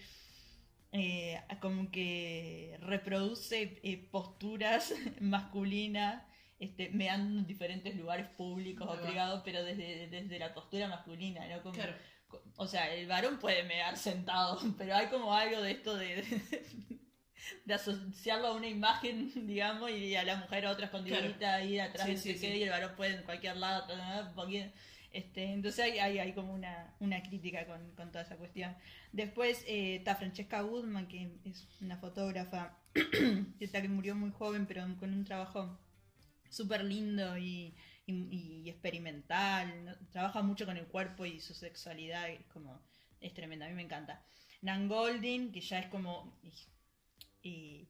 [0.92, 6.22] eh, como que reproduce eh, posturas masculinas,
[6.60, 9.02] este, meando en diferentes lugares públicos o va.
[9.02, 11.62] privados, pero desde, desde la postura masculina, ¿no?
[11.62, 11.94] Como, Claro.
[12.56, 16.22] O sea, el varón puede mear sentado, pero hay como algo de esto de,
[17.64, 22.06] de asociarlo a una imagen, digamos, y a la mujer a otra escondidita ahí atrás
[22.06, 22.46] Sí, de sí, sí.
[22.46, 23.86] y el varón puede en cualquier lado,
[25.12, 28.76] este, entonces hay, hay, hay como una, una crítica con, con toda esa cuestión.
[29.10, 35.12] Después eh, está Francesca Woodman, que es una fotógrafa que murió muy joven, pero con
[35.12, 35.80] un trabajo
[36.50, 37.74] súper lindo y,
[38.06, 39.84] y- y experimental.
[39.86, 39.92] ¿no?
[40.10, 42.82] Trabaja mucho con el cuerpo y su sexualidad, es como
[43.20, 44.24] es tremenda, a mí me encanta.
[44.62, 46.38] Nan Goldin, que ya es como
[47.42, 47.88] y-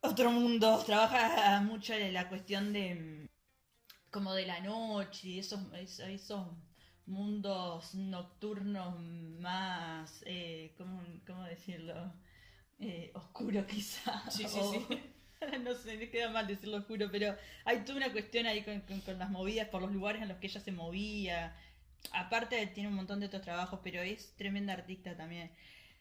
[0.00, 3.28] otro mundo, trabaja mucho en la cuestión de mm,
[4.10, 6.46] como de la noche y esos, esos,
[7.06, 8.98] mundos nocturnos
[9.40, 12.12] más, eh, ¿cómo, cómo decirlo?
[12.80, 14.30] Eh, oscuro quizá.
[14.30, 15.13] Sí, sí, o-
[15.62, 19.00] no sé, me queda mal decirlo oscuro, pero hay toda una cuestión ahí con, con-
[19.00, 21.56] con las movidas por los lugares en los que ella se movía.
[22.12, 25.50] Aparte tiene un montón de otros trabajos, pero es tremenda artista también.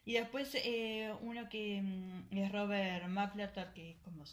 [0.06, 4.26] Y después eh, uno que mm, es Robert Mapplethorpe, que es como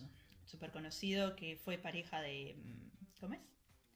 [0.46, 2.56] súper conocido, que fue pareja de...
[2.58, 3.40] mm, ¿Cómo es?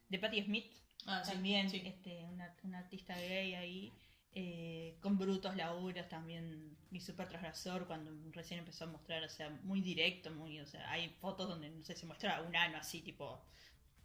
[0.09, 0.71] De Patti Smith,
[1.07, 1.81] Ah, sí, también sí.
[1.83, 3.93] este, una, una artista gay ahí,
[4.35, 9.49] eh, con brutos laburos también, y súper transgresor cuando recién empezó a mostrar, o sea,
[9.63, 13.01] muy directo, muy, o sea, hay fotos donde, no sé, se muestra un ano así,
[13.01, 13.41] tipo,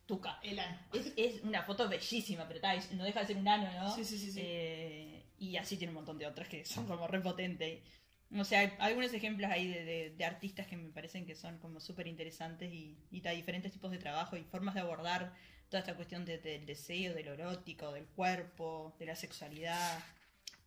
[0.07, 0.39] tuca.
[0.43, 0.79] El ano.
[0.93, 3.95] Es, es una foto bellísima, pero tal, no deja de ser un ano, ¿no?
[3.95, 4.41] Sí, sí, sí, sí.
[4.43, 7.83] Eh, y así tiene un montón de otras que son como repotentes.
[8.39, 11.59] O sea, hay algunos ejemplos ahí de, de- de artistas que me parecen que son
[11.59, 15.33] como súper interesantes y, y diferentes tipos de trabajo y formas de abordar
[15.69, 19.99] toda esta cuestión de- del deseo, del erótico, del cuerpo, de la sexualidad.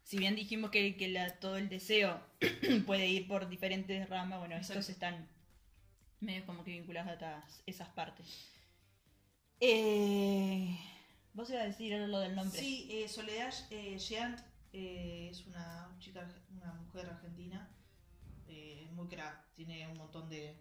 [0.04, 2.20] Si bien dijimos que, que la- todo el deseo
[2.86, 4.92] puede ir por diferentes ramas, bueno, estos Exacto.
[4.92, 5.30] están
[6.20, 8.28] medio como que vinculados a todas esas partes.
[9.60, 10.78] Eh,
[11.34, 12.60] Vos ibas a decir lo del nombre.
[12.60, 14.40] Sí, eh, Soledad eh, Jeant
[14.72, 17.70] eh, es una chica, una mujer argentina,
[18.48, 20.56] eh, muy crack, tiene un montón de,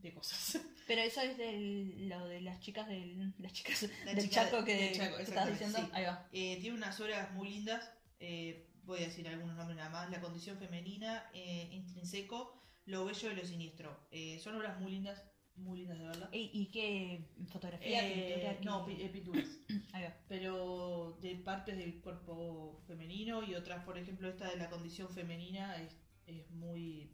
[0.00, 0.60] de cosas.
[0.88, 4.64] Pero eso es del, lo de las chicas del, las chicas La del chica Chaco
[4.64, 5.78] que, del Chaco, que estabas exactamente, diciendo.
[5.88, 5.90] sí.
[5.94, 6.28] Ahí va.
[6.32, 10.20] Eh, tiene unas obras muy lindas, eh, voy a decir algunos nombres nada más, La
[10.20, 12.54] condición femenina, eh, Intrínseco,
[12.86, 14.06] Lo bello y lo siniestro.
[14.10, 15.24] Eh, son obras muy lindas,
[15.56, 16.30] muy lindas de verdad.
[16.32, 18.00] ¿Y, y qué fotografía?
[18.06, 18.58] Eh, pintura?
[18.62, 19.60] no, eh, pinturas.
[19.92, 20.14] Ahí va.
[20.26, 25.76] pero de partes del cuerpo femenino y otras, por ejemplo, esta de la condición femenina
[25.82, 25.96] es,
[26.26, 27.10] es muy,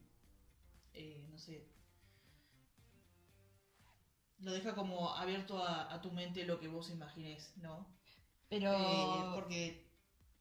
[0.94, 1.68] eh, no sé,
[4.38, 7.86] lo deja como abierto a, a tu mente lo que vos imagines, ¿no?
[8.48, 9.83] Pero Eh, porque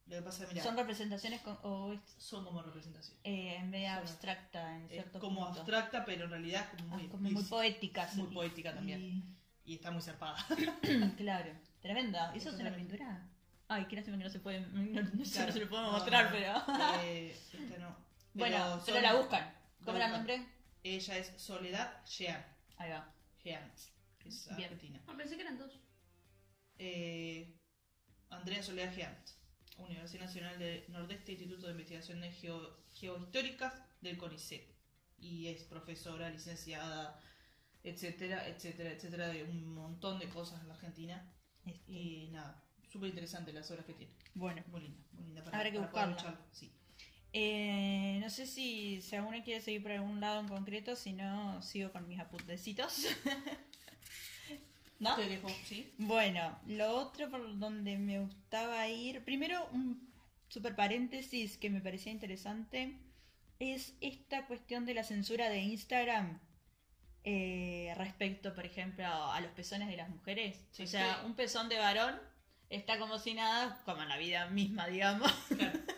[0.06, 3.16] lo que pasa, mira, son representaciones con, o es son como representación.
[3.24, 5.60] eh, media Son- abstracta en Es cierto como punto.
[5.60, 8.14] abstracta, pero en realidad es como Ah, muy, como muy poéticas.
[8.16, 9.36] muy y- poética también.
[9.64, 10.36] y está muy zarpada.
[10.82, 12.34] y- claro, tremenda.
[12.34, 13.26] ¿Eso es una pintura?
[13.68, 15.08] Ay, qué lástima que no se puede, no, no Claro.
[15.16, 16.30] no se lo podemos No, mostrar, no.
[16.32, 17.02] pero...
[17.02, 17.96] Eh, esta no.
[18.34, 19.54] bueno, Pero pero son- la buscan.
[19.84, 20.36] ¿Cómo la era el buscan.
[20.38, 20.54] nombre?
[20.82, 22.44] Ella es Soledad Jean.
[22.76, 23.10] Ahí va.
[23.42, 23.72] Jean,
[24.18, 24.64] que es Bien.
[24.64, 25.00] argentina.
[25.06, 25.78] Ah, pensé que eran dos.
[26.78, 27.56] Eh,
[28.30, 29.16] Andrea Soledad Jean,
[29.76, 34.66] Universidad Nacional del Nordeste, Instituto de Investigaciones Geo- Geohistóricas del CONICET.
[35.18, 37.20] Y es profesora, licenciada,
[37.82, 41.32] etcétera, etcétera, etcétera, de un montón de cosas en la Argentina.
[41.66, 44.12] Este, Y nada, súper interesante las obras que tiene.
[44.34, 44.62] bueno.
[44.68, 46.40] Muy linda, muy linda para, Habrá que para buscarla.
[46.52, 46.72] Sí.
[47.32, 51.60] Eh, no sé si, si alguno quiere seguir por algún lado en concreto, si no,
[51.62, 53.06] sigo con mis apuntecitos.
[54.98, 55.16] ¿No?
[55.16, 55.92] Te dejo, ¿sí?
[55.98, 60.12] Bueno, lo otro por donde me gustaba ir, primero un
[60.48, 62.96] super paréntesis que me parecía interesante,
[63.58, 66.40] es esta cuestión de la censura de Instagram
[67.24, 70.60] eh, respecto, por ejemplo, a, los pezones de las mujeres.
[70.70, 71.26] Sí, o sea, sí.
[71.26, 72.20] un pezón de varón
[72.68, 75.32] está como si nada, como en la vida misma, digamos.
[75.48, 75.78] Claro.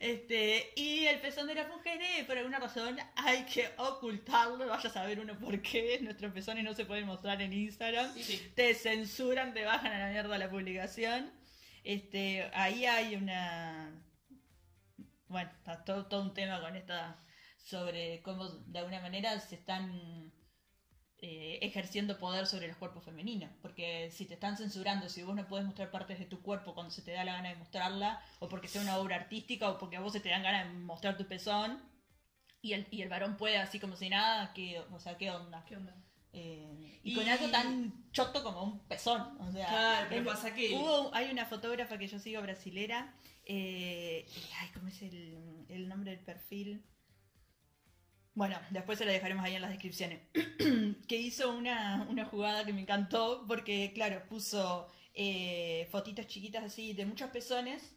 [0.00, 4.66] Este, y el pezón de las mujeres, por alguna razón, hay que ocultarlo.
[4.66, 6.00] Vaya a saber uno por qué.
[6.00, 8.14] Nuestros pezones no se pueden mostrar en Instagram.
[8.14, 8.50] Sí.
[8.56, 11.30] Te censuran, te bajan a la mierda la publicación.
[11.84, 13.92] Este, ahí hay una.
[15.28, 17.22] Bueno, está todo, todo un tema con esta.
[17.58, 20.32] sobre cómo de alguna manera se están
[21.22, 23.50] eh, ejerciendo poder sobre los cuerpos femeninos.
[23.62, 26.90] Porque si te están censurando, si vos no podés mostrar partes de tu cuerpo cuando
[26.90, 29.96] se te da la gana de mostrarla, o porque sea una obra artística, o porque
[29.96, 31.82] a vos se te dan ganas de mostrar tu pezón,
[32.62, 35.64] y el, y el varón puede así como si nada, que, o sea, ¿qué onda?
[35.66, 35.94] ¿Qué onda?
[36.32, 39.20] Eh, y, Y- con algo tan choto como un pezón.
[39.40, 43.14] O sea, Claro, pero el- pasa que- hubo- hay una fotógrafa que yo sigo brasilera.
[43.46, 44.26] eh,
[44.60, 46.84] ay, ¿cómo es el, el nombre del perfil?
[48.34, 50.20] Bueno, después se la dejaremos ahí en las descripciones.
[51.08, 56.92] que hizo una, una jugada que me encantó porque, claro, puso eh, fotitos chiquitas así
[56.92, 57.96] de muchos pezones.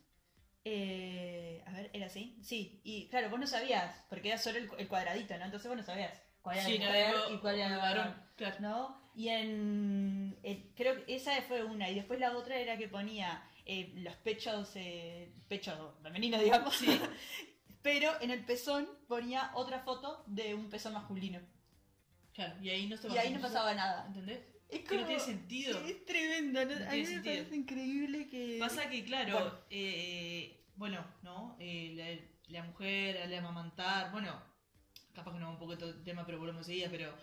[0.66, 2.38] Eh, a ver, ¿era así?
[2.42, 5.46] Sí, y claro, vos no sabías, porque era solo el, el cuadradito, ¿no?
[5.46, 8.16] Entonces vos no sabías cuál era Sí, el mujer y cuál era el varón.
[8.36, 8.56] Claro.
[8.60, 9.12] ¿no?
[9.16, 10.38] Y en,
[10.76, 14.72] creo que esa fue una y después la otra era que ponía eh, los pechos
[14.76, 16.80] eh, pechos femeninos digamos
[17.84, 21.40] pero en el pezón ponía otra foto de un pezón masculino
[22.34, 24.40] Claro, y ahí no se y ahí no pasaba nada ¿Entendés?
[24.70, 25.80] es Que no tiene sentido.
[25.86, 26.72] es tremendo ¿no?
[26.72, 27.36] No a mí me sentido.
[27.36, 29.60] parece increíble que Pasa que, claro, Bueno.
[29.70, 31.56] eh, bueno, ¿no?
[31.60, 31.94] Eh,
[32.50, 34.42] la, la mujer, al amamantar, bueno,
[35.14, 37.14] capaz que no un poco el tema, pero volvemos enseguida, pero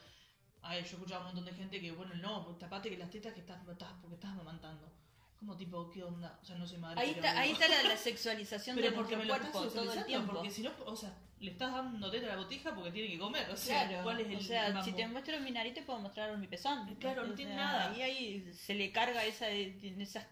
[0.62, 3.34] a ver, yo escuchaba un montón de gente que, bueno, no, tapate que las tetas
[3.34, 4.92] que estás, estás porque estás amamantando.
[5.40, 6.38] Como tipo, ¿qué onda?
[6.42, 7.00] O sea, no soy madre.
[7.00, 9.92] ahí está, ahí está la, la sexualización Pero de porque me lo cuerpo estás todo
[9.92, 12.90] el tiempo porque si no, o sea, le estás dando teta a la botija porque
[12.92, 15.50] tiene que comer, o sea, Claro, ¿cuál es el o sea, si te muestro mi
[15.50, 16.94] nariz te puedo mostrar mi pezón.
[16.96, 17.96] Claro, no O tiene sea, nada.
[17.96, 20.26] Y ahí se le carga esa, esas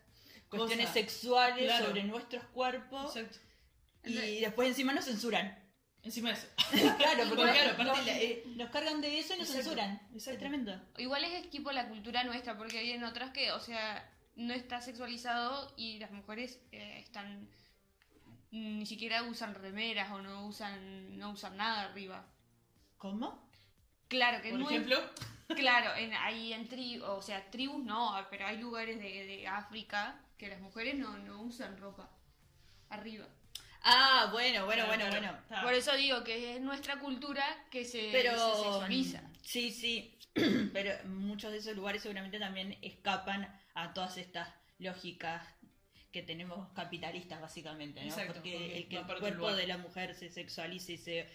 [0.50, 0.92] cuestiones Cosa.
[0.92, 1.86] sexuales Claro.
[1.86, 3.38] sobre nuestros cuerpos Exacto.
[4.04, 5.58] y después encima nos censuran.
[6.02, 6.46] Encima de eso.
[6.98, 9.94] claro, porque claro, nos, aparte la- eh, nos cargan de eso y nos Exacto, censuran.
[10.14, 10.30] exacto.
[10.32, 10.80] Es tremendo.
[10.98, 14.06] Igual es tipo la cultura nuestra, porque hay en otras que, o sea,
[14.38, 17.48] no está sexualizado y las mujeres eh, están
[18.50, 22.24] ni siquiera usan remeras o no usan no usan nada arriba.
[22.96, 23.46] ¿Cómo?
[24.08, 24.98] Claro que Por no ejemplo,
[25.56, 30.18] claro, en, hay en tri, o sea, tribus no, pero hay lugares de, de África
[30.38, 32.08] que las mujeres no, no usan ropa
[32.88, 33.26] arriba.
[33.82, 35.62] Ah, bueno, bueno, Claro, bueno, bueno.
[35.62, 39.22] Por eso digo que es nuestra cultura que se, Pero se sexualiza.
[39.42, 40.17] sí, sí.
[40.72, 44.48] Pero muchos de esos lugares seguramente también escapan a todas estas
[44.78, 45.42] lógicas
[46.12, 48.06] que tenemos capitalistas básicamente, ¿no?
[48.08, 51.28] Exacto, porque, porque el que el cuerpo de la mujer se sexualice y se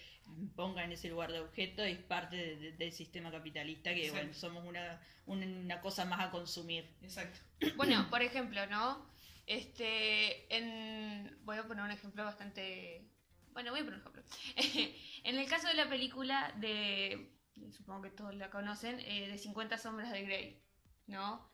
[0.56, 4.34] ponga en ese lugar de objeto es parte de- de- del sistema capitalista que bueno,
[4.34, 6.88] somos una, una, una cosa más a consumir.
[7.02, 7.38] exacto.
[7.76, 9.06] Bueno, por ejemplo, ¿no?
[9.46, 11.36] Este, en...
[11.44, 13.06] Voy a poner un ejemplo bastante...
[13.52, 14.22] Bueno, voy a poner un ejemplo.
[15.24, 17.30] en el caso de la película de...
[17.70, 20.62] Supongo que todos la conocen, eh, de 50 sombras de Grey,
[21.06, 21.48] ¿no?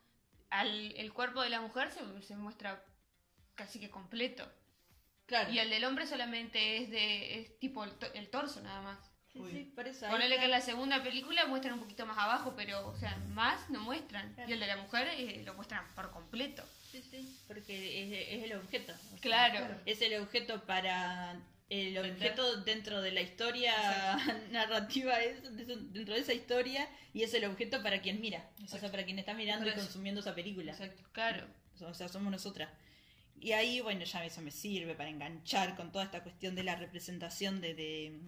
[0.51, 2.83] Al, el cuerpo de la mujer se, se muestra
[3.55, 4.51] casi que completo.
[5.27, 5.51] Claro.
[5.53, 8.99] Y el del hombre solamente es de es tipo el, to- el torso nada más.
[9.33, 12.55] Sí, sí, por eso Ponele que en la segunda película muestran un poquito más abajo,
[12.57, 14.35] pero, o sea, más no muestran.
[14.35, 14.51] Claro.
[14.51, 16.65] Y el de la mujer eh, lo muestran por completo.
[16.91, 18.93] Sí, sí, porque es, es el objeto.
[18.93, 19.81] o sea, Claro.
[19.87, 21.41] Es el objeto para.
[21.71, 22.11] El Vender.
[22.13, 23.73] objeto dentro de la historia
[24.51, 28.51] narrativa, es, dentro de esa historia, y es el objeto para quien mira.
[28.65, 30.73] O sea, para quien está mirando y consumiendo esa película.
[30.73, 31.03] Exacto.
[31.13, 31.47] Claro.
[31.81, 32.71] O sea, somos nosotras.
[33.41, 36.77] Y ahí, bueno, ya eso me sirve para enganchar con toda esta cuestión de la
[36.77, 38.21] representación de, de-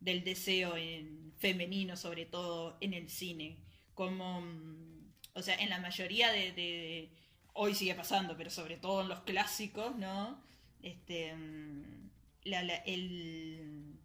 [0.00, 3.56] del deseo en femenino, sobre todo en el cine.
[3.94, 7.10] Como, mm, o sea, en la mayoría de, de-
[7.54, 10.42] hoy sigue pasando, pero sobre todo en los clásicos, ¿no?
[10.82, 12.03] Este, mm,
[12.44, 13.98] la- la- el,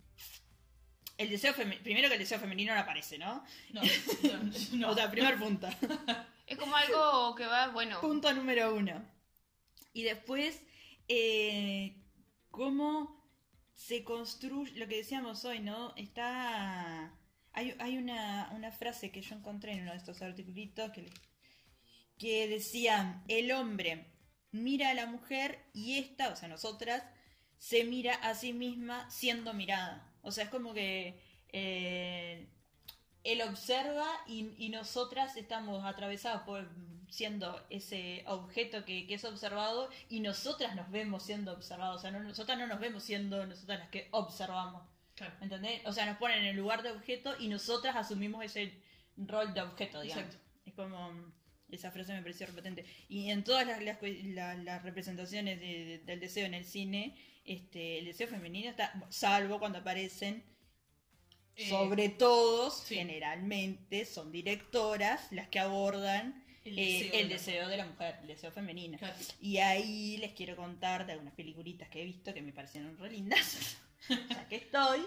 [1.17, 3.43] el deseo feme- primero que el deseo femenino no aparece, ¿no?
[3.73, 4.89] No, no, no.
[4.91, 5.67] O sea, primer punto.
[6.47, 9.05] Es como algo que va, bueno, Punto número uno.
[9.93, 10.61] Y después,
[11.07, 11.95] eh,
[12.49, 13.19] cómo
[13.73, 15.93] se construye, lo que decíamos hoy, ¿no?
[15.95, 17.13] Está...
[17.53, 21.09] Hay, hay una, una frase que yo encontré en uno de estos articulitos que,
[22.17, 24.05] que decía, el hombre
[24.51, 27.03] mira a la mujer y esta, o sea, nosotras,
[27.59, 30.11] se mira a sí misma siendo mirada.
[30.23, 32.47] O sea, es como que eh,
[33.23, 36.67] él observa y, y nosotras estamos atravesadas por
[37.09, 41.97] siendo ese objeto que, que es observado y nosotras nos vemos siendo observados.
[41.97, 44.83] O sea, no, nosotras no nos vemos siendo nosotras las que observamos.
[45.15, 45.33] Claro.
[45.39, 45.81] ¿Me ¿Entendés?
[45.85, 48.73] O sea, nos ponen en el lugar de objeto y nosotras asumimos ese
[49.17, 50.25] rol de objeto, digamos.
[50.25, 50.45] Exacto.
[50.65, 51.39] Es como.
[51.71, 52.83] Esa frase me pareció repetente.
[53.09, 57.15] Y en todas las, las, representaciones de- de- del deseo en el cine,
[57.49, 60.43] este, el deseo femenino está, salvo cuando aparecen,
[61.55, 62.95] Eh, sobre todo, sí.
[62.95, 68.17] generalmente son directoras las que abordan El eh, deseo de la deseo de la mujer,
[68.21, 68.97] el deseo femenino.
[68.97, 69.15] Claro.
[69.41, 73.11] Y ahí les quiero contar de algunas peliculitas que he visto que me parecieron re
[73.11, 73.77] lindas.
[74.29, 75.01] ya que estoy.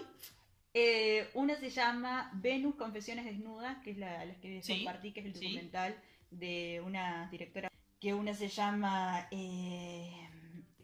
[0.75, 5.19] Eh, una se llama Venus Confesiones Desnudas, que es la, la que Sí, compartí, que
[5.21, 5.45] es el sí.
[5.45, 5.95] documental
[6.31, 7.69] de una directora.
[7.99, 10.22] Que una se llama eh,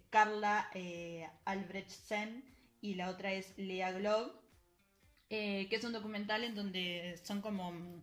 [0.09, 2.43] Carla eh, Albrechtsen
[2.81, 4.31] y la otra es Lea Globe.
[5.29, 8.01] eh, que es un documental en donde son como mm,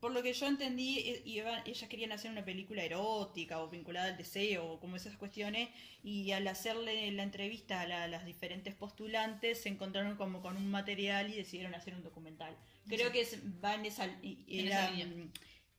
[0.00, 1.22] por lo que yo entendí, e-
[1.66, 5.68] ellas querían hacer una película erótica o vinculada al deseo o como esas cuestiones
[6.04, 10.70] y al hacerle la entrevista a, la- las diferentes postulantes se encontraron como con un
[10.70, 12.56] material y decidieron hacer un documental.
[12.88, 13.12] Creo Sí.
[13.12, 15.32] que es- va en esa, y- En era, esa mm,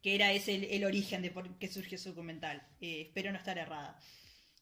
[0.03, 2.61] que era ese el, el origen de por qué surgió su documental.
[2.81, 3.99] Eh, espero no estar errada.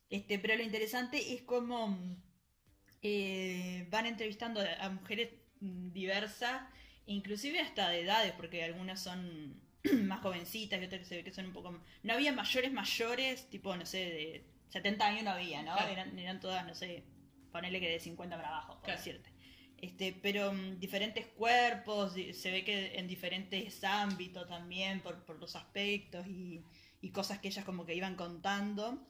[0.10, 1.98] Este, pero lo interesante es cómo
[3.02, 6.62] eh, van entrevistando a, mujeres diversas,
[7.06, 9.62] inclusive hasta de edades, porque algunas son
[10.04, 11.82] más jovencitas y otras que se ve que son un poco...
[12.04, 15.74] No había mayores mayores, tipo, no sé, de 70 años no había, ¿no?
[15.74, 15.91] Claro.
[15.91, 17.04] Eran, eran todas, no sé,
[17.52, 18.98] ponele que de 50 para abajo, por Claro.
[18.98, 19.30] decirte.
[19.78, 25.56] Este, pero mm, diferentes cuerpos, se ve que en diferentes ámbitos también, por, por los
[25.56, 26.63] aspectos y,
[27.02, 29.08] y cosas que ellas como que iban contando.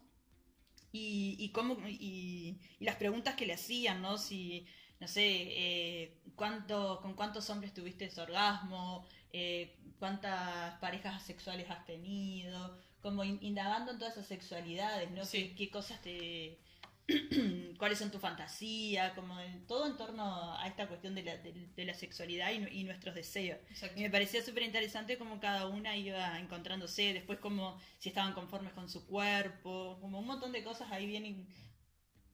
[0.98, 4.18] Y, y cómo, y, y las preguntas que le hacían, ¿no?
[4.18, 4.66] Si,
[5.00, 11.86] no sé, eh, cuánto, con cuántos hombres tuviste ese orgasmo, eh, cuántas parejas sexuales has
[11.86, 15.26] tenido, como in- indagando en todas esas sexualidades, ¿no?
[15.26, 15.50] Sí.
[15.50, 16.60] ¿Qué, qué cosas te...
[17.78, 21.86] cuáles son tu fantasía, como todo en torno a esta cuestión de la, de- de
[21.86, 23.60] la sexualidad y, nu- y nuestros deseos.
[23.70, 24.00] Exacto.
[24.00, 28.74] Y me parecía súper interesante cómo cada una iba encontrándose, después como si estaban conformes
[28.74, 31.48] con su cuerpo, como un montón de cosas ahí vienen,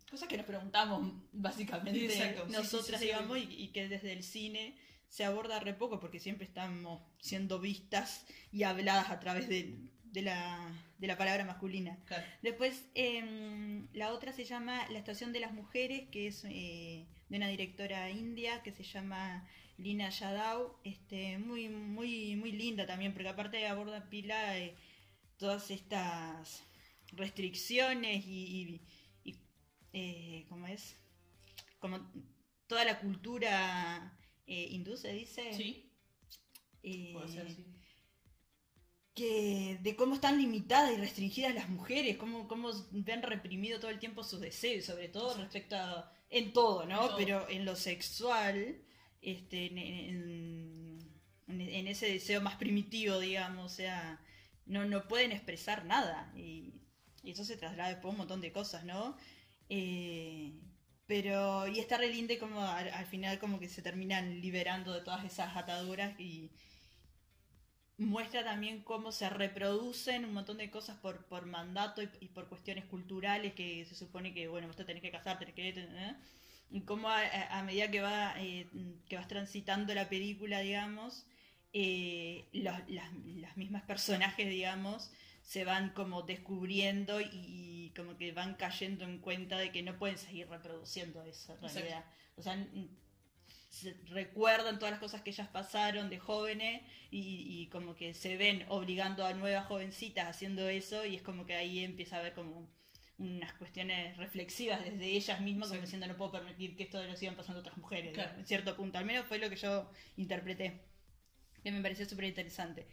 [0.10, 3.88] cosas que nos preguntamos básicamente Exacto, sí, sí, nosotras, sí, sí, digamos, y, y que
[3.88, 4.76] desde el cine
[5.08, 10.22] se aborda re poco porque siempre estamos siendo vistas y habladas a través de, de
[10.24, 10.72] la,
[11.04, 11.98] de la palabra masculina.
[12.06, 12.24] Claro.
[12.42, 17.38] Después, em, la otra se llama La Estación de las Mujeres, que es eh, de
[17.38, 19.46] una directora india que se llama
[19.78, 20.78] Lina Yadav.
[20.86, 24.76] Este, muy, muy, muy linda también, porque aparte aborda pila eh,
[25.36, 26.64] todas estas
[27.12, 28.80] restricciones y,
[29.26, 29.36] y, y,
[29.92, 30.96] eh, ¿cómo es?
[31.80, 32.00] Como
[32.68, 35.52] toda la cultura hindú, se dice.
[35.52, 35.92] Sí,
[36.82, 37.73] puede ser, sí.
[39.16, 44.00] Que de cómo están limitadas y restringidas las mujeres, cómo, cómo ven reprimido todo el
[44.00, 47.02] tiempo sus deseos, sobre todo respecto a, en todo, ¿no?
[47.04, 47.18] En todo.
[47.18, 48.82] Pero en lo sexual,
[49.22, 51.00] este, en, en-
[51.48, 54.20] en- en ese deseo más primitivo, digamos, o sea,
[54.66, 56.32] no, no pueden expresar nada.
[56.36, 56.74] Y,
[57.24, 59.16] y eso se traslada después a un montón de cosas, ¿no?
[59.70, 60.54] Eh,
[61.06, 65.02] pero, y está re lindo como al, al final como que se terminan liberando de
[65.02, 66.52] todas esas ataduras y,
[68.04, 72.48] muestra también cómo se reproducen un montón de cosas por, por mandato y, y por
[72.50, 75.70] cuestiones culturales que se supone que, bueno, vos te tenés que casar, tenés que...
[75.70, 76.16] ¿eh?
[76.72, 78.68] Y cómo a, medida que, va, eh,
[79.08, 81.26] que vas transitando la película, digamos,
[81.72, 85.12] eh, los- las, las mismas personajes, digamos,
[85.44, 89.98] se van como descubriendo y, y como que van cayendo en cuenta de que no
[90.00, 91.68] pueden seguir reproduciendo Exacto.
[91.68, 92.06] realidad.
[92.38, 92.56] O sea,
[94.10, 96.82] recuerdan todas las cosas que ellas pasaron de jóvenes
[97.12, 101.46] y, y como que se ven obligando a nuevas jovencitas haciendo eso y es como
[101.46, 102.70] que ahí empieza a haber como
[103.18, 105.86] unas cuestiones reflexivas desde ellas mismas como Exacto.
[105.86, 108.38] diciendo no puedo permitir que esto lo sigan pasando otras mujeres Claro.
[108.40, 110.80] en cierto punto al menos fue lo que yo interpreté
[111.64, 112.88] que me pareció súper interesante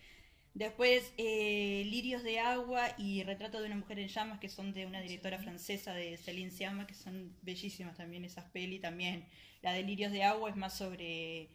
[0.54, 4.86] después eh, Lirios de agua y Retrato de una mujer en llamas que son de
[4.86, 9.26] una directora francesa de Céline Sciamma que son bellísimas también esas peli también
[9.62, 11.48] la de Lirios de agua es más sobre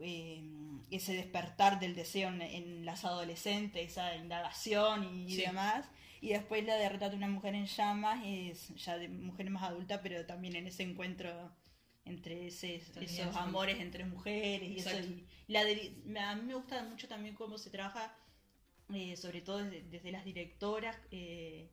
[0.00, 0.42] eh,
[0.90, 5.42] ese despertar del deseo en, en las adolescentes, esa indagación y Sí.
[5.42, 5.86] demás.
[6.20, 9.62] Y después la de Retrato de una mujer en llamas es ya de mujer más
[9.64, 11.30] adulta, pero también en ese encuentro
[12.08, 13.20] entre ese- esos sí.
[13.34, 14.90] amores entre mujeres y eso.
[15.46, 18.14] Y la de- a mí me gusta mucho también cómo se trabaja,
[18.94, 21.68] eh, sobre todo desde, desde las directoras, eh,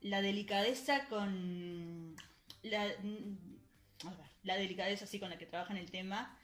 [0.00, 2.16] la delicadeza con
[2.62, 6.36] la, mm, a ver, la delicadeza así con la que trabajan el tema,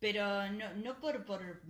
[0.00, 1.62] pero no, no por, por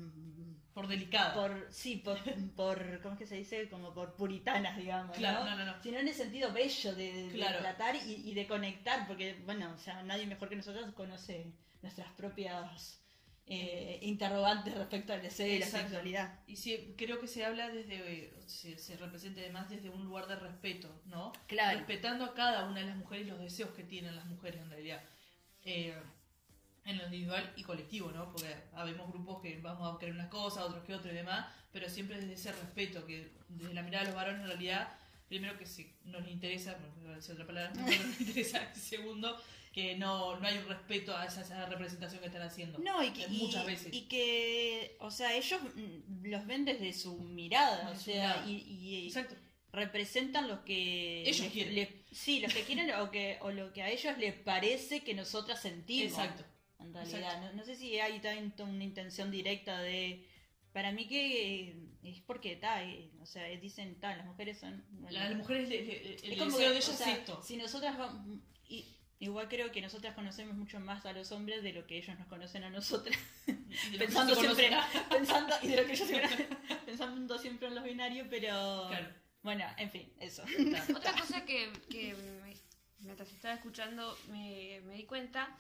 [0.75, 1.33] Por delicada.
[1.35, 2.19] por sí por,
[2.57, 5.51] por cómo es que se dice como por puritanas digamos Claro, ¿no?
[5.51, 5.83] no, no, no.
[5.83, 9.79] sino en el sentido bello de, de- tratar y, y de conectar porque bueno o
[9.79, 11.47] sea nadie mejor que nosotros conoce
[11.81, 13.01] nuestras propias
[13.47, 16.41] eh, interrogantes respecto al deseo y la sexualidad.
[16.47, 20.37] Y sí, creo que se habla desde, se, se representa además desde un lugar de
[20.37, 21.31] respeto, ¿no?
[21.47, 21.77] Claro.
[21.77, 24.71] Respetando a cada una de las mujeres y los deseos que tienen las mujeres en
[24.71, 25.03] realidad.
[25.63, 25.95] Eh,
[26.85, 28.31] en lo individual y colectivo, ¿no?
[28.33, 31.89] Porque habemos grupos que vamos a querer unas cosas, otros que otros y demás, pero
[31.89, 34.89] siempre desde ese respeto, que desde la mirada de los varones en realidad,
[35.29, 38.79] primero que si nos interesa, no voy a decir otra palabra, no nos interesa, y
[38.79, 39.41] segundo,
[39.73, 42.79] que no, no hay un respeto a esa, esa representación que están haciendo.
[42.79, 43.93] No, y que, y- Muchas veces.
[43.93, 48.15] y que, o sea, ellos mm, los ven desde su mirada, De o sea,
[48.45, 48.47] mirada.
[48.47, 49.35] y, y Exacto.
[49.73, 51.75] representan los que Ellos les- quieren.
[51.75, 55.15] les- sí, los que quieren o que o lo que a ellos les parece que
[55.15, 56.13] nosotras sentimos.
[56.13, 56.45] Exacto.
[56.87, 60.27] En realidad, no, no sé si hay tanto una intención directa de
[60.73, 62.83] para mí que eh, es porque está,
[63.21, 66.51] o sea, dicen tal, las mujeres son bueno, las mujeres le- le- el es como
[66.51, 67.43] deseo que, de ellas o sea, es esto.
[67.45, 68.85] Si nosotras vamos- y,
[69.21, 72.27] igual creo que nosotras conocemos mucho más a los hombres de lo que ellos nos
[72.27, 73.17] conocen a nosotras.
[73.99, 74.71] Pensando siempre,
[75.11, 76.49] pensando y de lo que ellos siempre,
[76.87, 79.09] pensando siempre en los binarios, pero Claro.
[79.43, 80.43] bueno, en fin, eso.
[80.97, 82.55] Otra cosa que, que me-
[82.99, 85.57] mientras estaba escuchando me, me di cuenta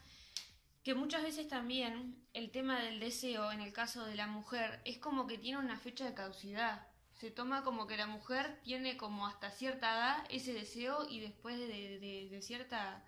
[0.84, 4.98] que muchas veces también el tema del deseo, en el caso de la mujer, es
[4.98, 6.86] como que tiene una fecha de caducidad.
[7.14, 11.58] Se toma como que la mujer tiene como hasta cierta edad ese deseo y después
[11.58, 11.66] de,
[11.98, 13.02] de- de cierta,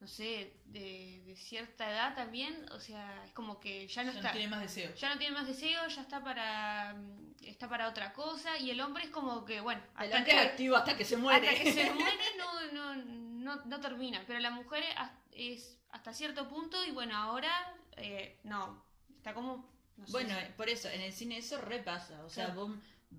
[0.00, 4.18] no sé, de, de cierta edad también, o sea, es como que ya no Ya
[4.18, 4.94] está no tiene más deseo.
[4.94, 8.80] ya no tiene más deseo, ya está para mm, está para otra cosa y el
[8.80, 11.48] hombre es como que bueno, hasta que, activo hasta que se muere.
[11.48, 14.84] hasta que se muere no, no, no, no termina, pero la mujer
[15.32, 17.50] es hasta cierto punto y bueno, ahora
[17.96, 18.82] eh, no,
[19.16, 22.24] está como no sé, Bueno, por eso, en el cine eso repasa.
[22.24, 22.70] O sea, vos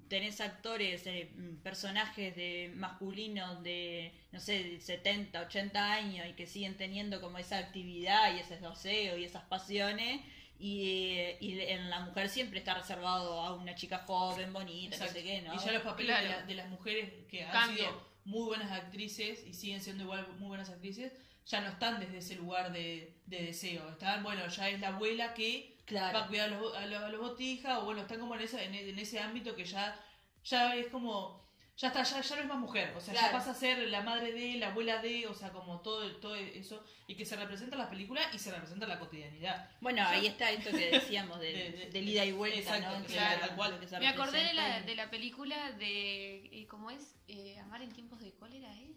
[0.07, 6.33] tenés actores, eh, mm, personajes de masculinos de, no sé, de 70, 80 años y
[6.33, 10.21] que siguen teniendo como esa actividad y ese deseo y esas pasiones.
[10.61, 15.13] Y, eh, y en la mujer siempre está reservado a una chica joven, bonita, Exacto.
[15.13, 15.55] no sé qué, ¿no?
[15.55, 19.45] Y ya los papeles de, la- de las mujeres que han sido muy buenas actrices
[19.47, 21.13] y siguen siendo igual muy buenas actrices,
[21.45, 23.89] ya no están desde ese lugar de, de deseo.
[23.89, 26.19] Están, bueno, ya es la abuela que Claro.
[26.19, 28.41] va a cuidar a los, a los, a los botijas, o bueno, están como en
[28.41, 29.99] ese, en, en ese ámbito que ya,
[30.43, 33.49] ya es como, ya está, ya, ya no es más mujer, o sea, ya pasa
[33.49, 37.15] a ser la madre de, la abuela de, o sea, como todo, todo eso, y
[37.15, 39.67] que se representa en las películas y se representa en la cotidianidad.
[39.81, 42.95] Bueno, ahí está esto que decíamos de, De- de- del ida y vuelta, exacto, ¿no?
[42.97, 43.79] Entre claro, lo tal cual.
[43.79, 47.15] que se me acordé de la, de la película de eh, ¿cómo es?
[47.27, 48.93] Eh, Amar en tiempos de cólera, ¿eh?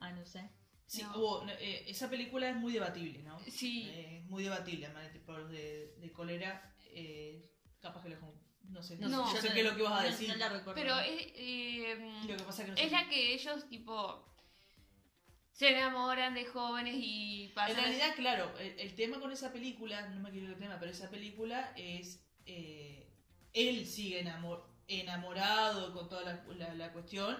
[0.00, 0.48] Ah, no sé.
[0.92, 1.12] Sí, No.
[1.16, 3.40] hubo- eh, esa película es muy debatible, ¿no?
[3.50, 3.88] Sí.
[3.94, 8.18] Eh, es muy debatible, además, de tipos de, de cólera, eh, capaz que lo,
[8.64, 9.26] no sé, No, no, No.
[9.40, 10.28] sé yo qué es lo que vas a no- decir.
[10.28, 10.74] no la recuerdo.
[10.74, 11.96] Pero es, eh,
[12.28, 14.28] Lo que pasa es que no sé es la que ellos tipo
[15.52, 20.10] se enamoran de jóvenes y pasan En realidad, claro, el, el tema con esa película,
[20.10, 22.22] no me quiero ir el tema, pero esa película es.
[22.44, 23.08] eh,
[23.54, 27.38] él sigue enamor- enamorado con toda la, la- la cuestión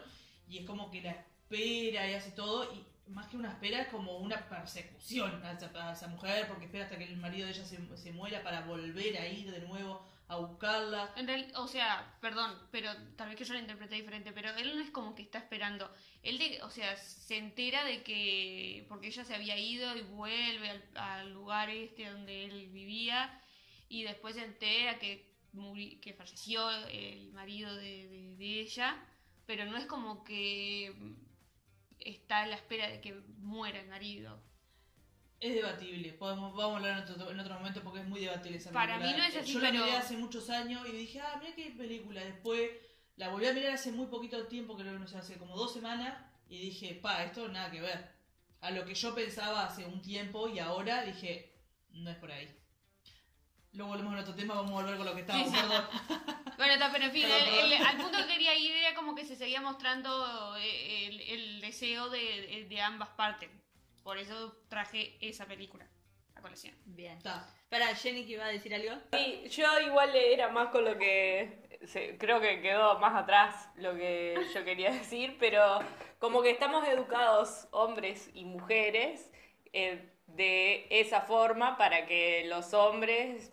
[0.48, 2.72] y es como que la espera y hace todo.
[2.74, 2.82] Y
[3.12, 7.04] más que una espera, es como una persecución a esa, mujer porque espera hasta que
[7.04, 11.12] el marido de ella se, se muera para volver a ir de nuevo a buscarla.
[11.16, 14.74] En real- o sea, perdón, pero tal vez que yo lo interpreté diferente, pero él
[14.74, 15.92] no es como que está esperando.
[16.22, 20.82] Él, de, o sea, se entera de que, porque ella se había ido y vuelve
[20.94, 23.40] al, lugar este donde él vivía,
[23.88, 28.96] y después se entera que, muri- que falleció el marido de ella,
[29.44, 30.94] pero no es como que
[32.06, 34.40] está a la espera de que muera el marido.
[35.40, 38.58] Es debatible, podemos, vamos a hablar en otro, en otro momento porque es muy debatible
[38.58, 39.12] esa Para película.
[39.16, 41.54] mí no es así, Yo la pero- miré hace muchos años y dije, ah, mira
[41.56, 42.24] qué película.
[42.24, 42.70] Después
[43.16, 45.72] la volví a mirar hace muy poquito tiempo, creo que no sé, hace como dos
[45.72, 46.16] semanas,
[46.48, 48.12] y dije, pa, esto nada que ver.
[48.60, 51.52] A lo que yo pensaba hace un tiempo y ahora dije,
[51.90, 52.48] no es por ahí.
[53.74, 55.52] Luego volvemos a otro tema, vamos a volver con lo que estábamos.
[56.58, 59.24] Bueno, está, pero en fin, el- el- al punto que quería ir era como que
[59.24, 63.50] se seguía mostrando eh, el, el deseo de, ambas partes.
[64.04, 65.88] Por eso traje esa película
[66.36, 66.74] a colección.
[66.84, 67.16] Bien.
[67.16, 67.48] Está.
[67.68, 68.94] Para Jenny que iba a decir algo.
[69.12, 71.68] Sí, yo igual era más con lo que
[72.20, 75.80] creo que quedó más atrás lo que yo quería decir, pero
[76.20, 79.32] como que estamos educados, hombres y mujeres,
[79.72, 83.52] eh, de esa forma para que los hombres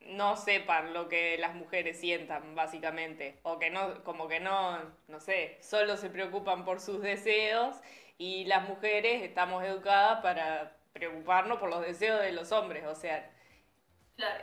[0.00, 4.78] no sepan lo que las mujeres sientan, básicamente, o que no, como que no,
[5.08, 7.76] no sé, solo se preocupan por sus deseos
[8.18, 13.30] y las mujeres estamos educadas para preocuparnos por los deseos de los hombres, o sea,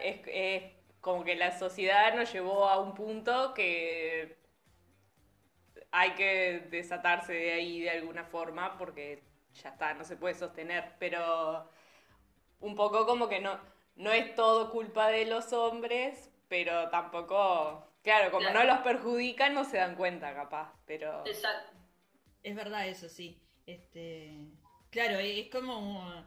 [0.02, 0.64] es, es
[1.02, 4.38] como que la sociedad nos llevó a un punto que
[5.92, 10.94] hay que desatarse de ahí de alguna forma porque ya está, no se puede sostener,
[11.00, 11.70] pero
[12.60, 13.60] un poco como que no,
[13.98, 18.60] no es todo culpa de los hombres, pero tampoco, claro, como Claro.
[18.60, 21.26] no los perjudican, no se dan cuenta capaz, pero...
[21.28, 21.74] Exacto.
[22.44, 23.42] Es verdad eso, sí.
[23.66, 24.34] Este,
[24.90, 26.26] claro, es como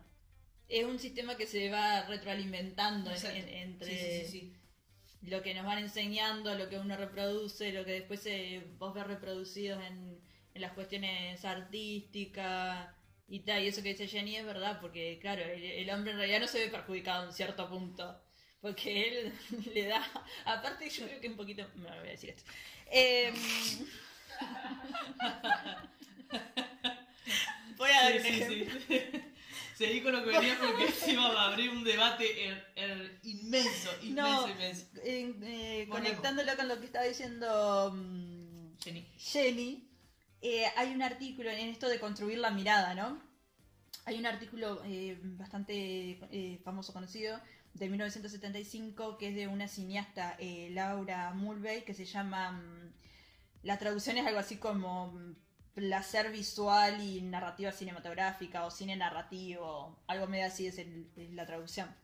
[0.69, 3.39] es un sistema que se va retroalimentando en- Exacto.
[3.39, 4.53] en- entre Sí, sí, sí,
[5.21, 5.29] sí.
[5.31, 9.07] lo que nos van enseñando, lo que uno reproduce, lo que después eh, vos ves
[9.07, 10.21] reproducidos en,
[10.55, 12.89] en las cuestiones artísticas
[13.31, 13.63] y tal.
[13.63, 16.49] Y eso que dice Jenny es verdad, porque claro, el, el hombre en realidad no
[16.49, 18.21] se ve perjudicado en cierto punto.
[18.61, 19.33] Porque él
[19.75, 20.05] le da.
[20.45, 21.67] Aparte, yo creo que un poquito.
[21.77, 22.51] No, voy a decir esto.
[22.91, 23.35] Em,
[27.77, 28.81] voy a dar un Sí, sí, ejemplo.
[28.89, 29.01] sí.
[29.75, 33.91] Seguí con lo que venía porque encima va a abrir un debate er- er- inmenso,
[34.03, 34.53] inmenso, No.
[34.53, 34.87] inmenso.
[35.03, 39.07] Eh, eh, conectándolo con lo que estaba diciendo mm, Jenny.
[39.17, 39.90] Jenny,
[40.43, 43.21] eh, hay un artículo en esto de construir la mirada, ¿no?
[44.07, 47.39] Hay un artículo eh, bastante eh, famoso, conocido,
[47.75, 50.37] de 1975, que es de una cineasta,
[50.71, 52.53] Laura Mulvey, que se llama...
[52.53, 52.93] mm,
[53.63, 55.35] la traducción es algo así como mm,
[55.75, 60.81] placer visual y narrativa cinematográfica o cine narrativo, algo medio así es
[61.35, 61.95] la traducción.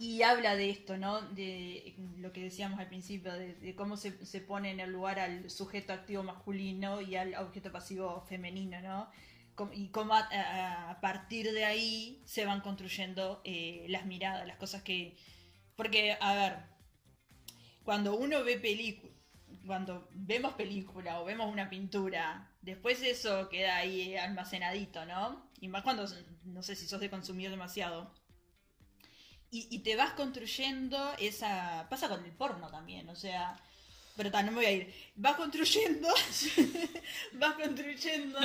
[0.00, 1.20] Y habla de esto, ¿no?
[1.20, 5.50] De lo que decíamos al principio, de, cómo se, se pone en el lugar al
[5.50, 9.10] sujeto activo masculino y al objeto pasivo femenino, ¿no?
[9.74, 15.18] Y cómo a, partir de ahí se van construyendo eh, las miradas, las cosas que...
[15.76, 16.56] Porque, a ver,
[17.82, 19.12] cuando uno ve película,
[19.66, 25.50] cuando vemos película o vemos una pintura, después eso queda ahí almacenadito, ¿no?
[25.60, 26.06] Y más cuando,
[26.44, 28.14] no sé si sos de consumir demasiado.
[29.50, 31.86] Y, y te vas construyendo esa...
[31.90, 33.56] Pasa con el porno también, o sea...
[34.16, 34.94] Pero ta, no me voy a ir.
[35.16, 36.08] Vas construyendo,
[37.34, 38.38] vas construyendo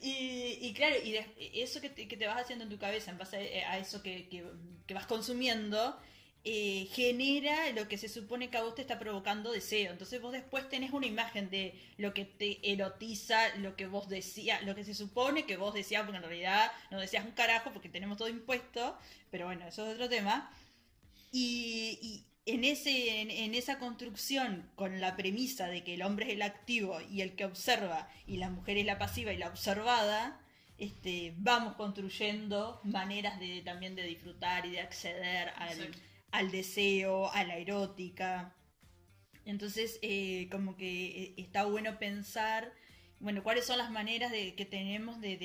[0.00, 1.16] y, y claro, y
[1.60, 4.28] eso que te, que te vas haciendo en tu cabeza en base a, eso que-
[4.86, 5.98] que vas consumiendo,
[6.42, 9.92] eh, genera lo que se supone que a vos te está provocando deseo.
[9.92, 14.62] Entonces vos después tenés una imagen de lo que te erotiza, lo que vos decías,
[14.64, 17.90] lo que se supone que vos decías, porque en realidad no decías un carajo porque
[17.90, 18.96] tenemos todo impuesto,
[19.30, 20.50] pero bueno, eso es otro tema.
[21.30, 26.42] Y, en, ese, en, esa construcción, con la premisa de que el hombre es el
[26.42, 30.40] activo y el que observa, y la mujer es la pasiva y la observada,
[30.78, 35.94] este, vamos construyendo maneras de también de disfrutar y de acceder al.
[36.32, 38.54] Al deseo, a la erótica.
[39.44, 42.72] Entonces, eh, como que eh, está bueno pensar,
[43.20, 45.36] bueno, cuáles son las maneras de, que tenemos de,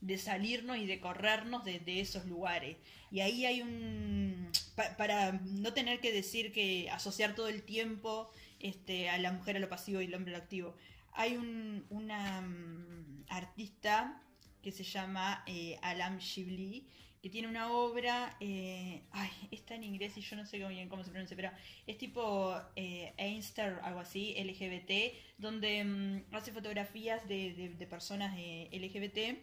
[0.00, 2.76] de- salirnos y de corrernos de, esos lugares.
[3.10, 4.50] Y ahí hay un...
[4.74, 9.56] pa- para no tener que decir que asociar todo el tiempo este, a la mujer
[9.56, 10.76] a lo pasivo y el hombre a lo activo.
[11.12, 14.22] Hay un, una mm, artista
[14.62, 16.86] que se llama eh, Alam Shibli,
[17.22, 21.04] que tiene una obra, eh, ay, está en inglés y yo no sé bien cómo
[21.04, 21.50] se pronuncia, pero
[21.86, 28.36] es tipo eh, Einstein, algo así, LGBT, donde mm, hace fotografías de, de- de personas
[28.38, 29.38] LGBT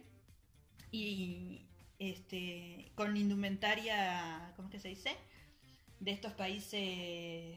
[0.90, 1.66] y
[1.98, 5.16] este con indumentaria, ¿cómo es que se dice?
[6.00, 7.56] De estos países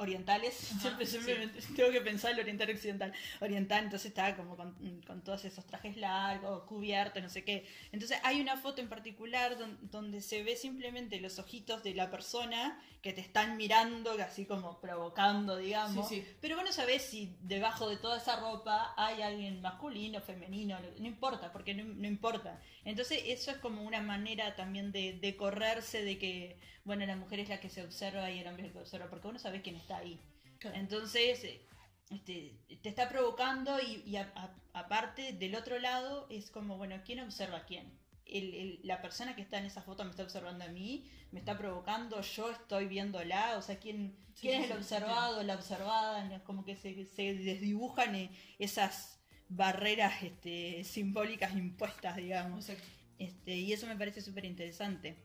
[0.00, 0.72] orientales.
[0.72, 1.46] Ajá, siempre, siempre me-
[1.76, 3.12] tengo que pensar el oriental occidental.
[3.40, 4.74] Oriental, entonces está como con,
[5.06, 7.66] con todos esos trajes largos, cubiertos, no sé qué.
[7.92, 12.10] Entonces hay una foto en particular don- donde se ve simplemente los ojitos de la
[12.10, 16.08] persona que te están mirando, así como provocando, digamos.
[16.08, 16.26] Sí, sí.
[16.40, 21.06] Pero vos no sabés si debajo de toda esa ropa hay alguien masculino, femenino, no
[21.06, 22.60] importa, porque no, no importa.
[22.84, 27.40] Entonces eso es como una manera también de, de correrse de que, bueno, la mujer
[27.40, 29.38] es la que se observa y el hombre es el que observa, porque vos no
[29.38, 30.20] sabés quién está ahí.
[30.58, 30.76] Claro.
[30.76, 31.66] Entonces, eh,
[32.10, 37.00] este, te está provocando y, y a- a- aparte del otro lado es como, bueno,
[37.04, 37.98] ¿quién observa a quién?
[38.26, 41.38] El- el- la persona que está en esa foto me está observando a mí, me
[41.40, 45.42] está provocando, yo estoy viéndola, o sea, ¿quién, Sí, quién sí, es el sí, observado,
[45.42, 46.42] la observada?
[46.44, 52.68] Como que se, se desdibujan eh, esas barreras este, simbólicas impuestas, digamos.
[52.68, 52.88] Exacto.
[53.18, 55.16] Este, y eso me parece súper interesante.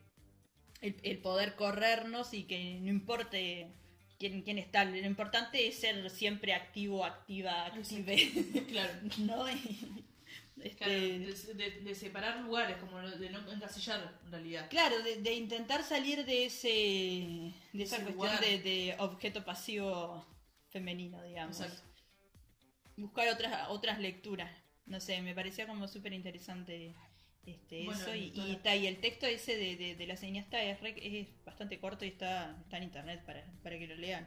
[0.80, 3.72] El, el poder corrernos y que no importe
[4.18, 4.84] quién, quién está.
[4.84, 8.66] Lo importante es ser siempre activo, activa, active.
[8.68, 8.92] Claro.
[9.18, 9.44] ¿No?
[10.58, 14.70] Este, Claro, de, de- de separar lugares, como de no encasillar en realidad.
[14.70, 20.26] Claro, de, de intentar salir de ese de esa Ese cuestión de objeto pasivo
[20.70, 21.60] femenino, digamos.
[21.60, 21.86] Exacto.
[22.96, 24.50] Buscar otras otras lecturas.
[24.86, 26.94] No sé, me parecía como súper interesante
[27.46, 28.14] este, Bueno, eso.
[28.14, 32.08] Y, el texto ese de, de, de la cineasta es, re- es bastante corto y
[32.08, 34.26] está, está en internet para, para que lo lean.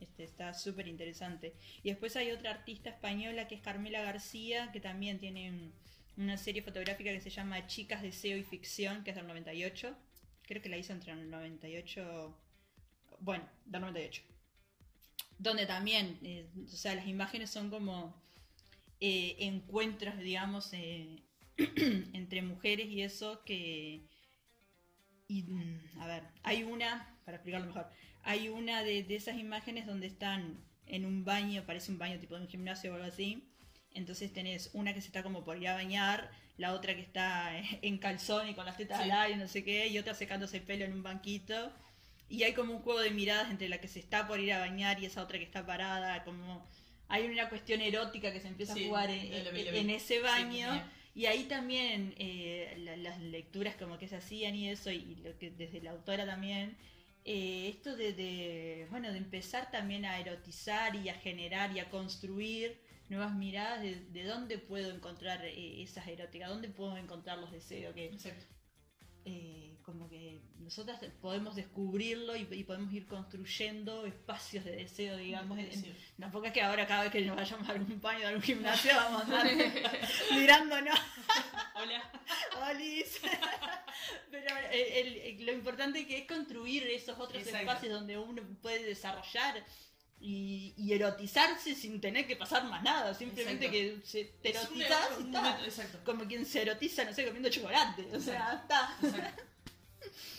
[0.00, 1.54] Este, está súper interesante.
[1.82, 5.72] Y después hay otra artista española que es Carmela García, que también tiene un-
[6.18, 9.96] una serie fotográfica que se llama Chicas, Deseo y Ficción, que es del 98.
[10.42, 12.38] creo que la hizo entre el 98,
[13.20, 14.22] bueno, del 98.
[15.38, 18.22] Donde también, eh, o sea, las imágenes son como
[19.00, 21.22] eh, encuentros, digamos, eh,
[22.36, 24.02] entre mujeres y eso que...
[25.28, 27.88] Y, mm, a ver, hay una, para explicarlo mejor,
[28.22, 32.36] hay una de, de esas imágenes donde están en un baño, parece un baño tipo
[32.36, 33.48] de un gimnasio o algo así.
[33.92, 37.58] Entonces tenés una que se está como por ir a bañar, la otra que está
[37.82, 39.10] en calzón y con las tetas Sí.
[39.10, 41.72] al aire, no sé qué, y otra secándose el pelo en un banquito.
[42.28, 44.58] Y hay como un juego de miradas entre la que se está por ir a
[44.60, 46.66] bañar y esa otra que está parada, como
[47.08, 50.48] hay una cuestión erótica que se empieza Sí, a jugar en, en- ese Sí, baño.
[50.68, 50.92] tenía.
[51.16, 55.36] Y ahí también eh, la- las lecturas como que se hacían y eso, y lo
[55.38, 56.76] que desde la autora también,
[57.24, 61.90] eh, esto de, de, bueno, de empezar también a erotizar y a generar y a
[61.90, 62.76] construir
[63.08, 67.94] nuevas miradas de, de dónde puedo encontrar eh, esas eróticas, dónde puedo encontrar los deseos,
[67.94, 68.10] que.
[69.26, 75.58] Eh, como que nosotras podemos descubrirlo y, y podemos ir construyendo espacios de deseo, digamos.
[75.58, 75.94] en- Sí.
[76.18, 78.92] tampoco es que ahora cada vez que nos vayamos a algún baño, a algún gimnasio,
[78.96, 79.46] vamos a andar
[80.32, 80.98] mirándonos.
[81.74, 82.10] Hola.
[82.70, 83.20] Olis.
[84.30, 87.58] Pero el- el- lo importante que es construir esos otros Exacto.
[87.70, 89.64] espacios donde uno puede desarrollar
[90.18, 94.02] y, y erotizarse sin tener que pasar más nada, simplemente Exacto.
[94.02, 96.04] que se, te erotizas y está.
[96.04, 98.08] Como quien se erotiza, no sé, comiendo chocolate.
[98.14, 98.96] O sea, está.
[99.02, 99.42] Exacto.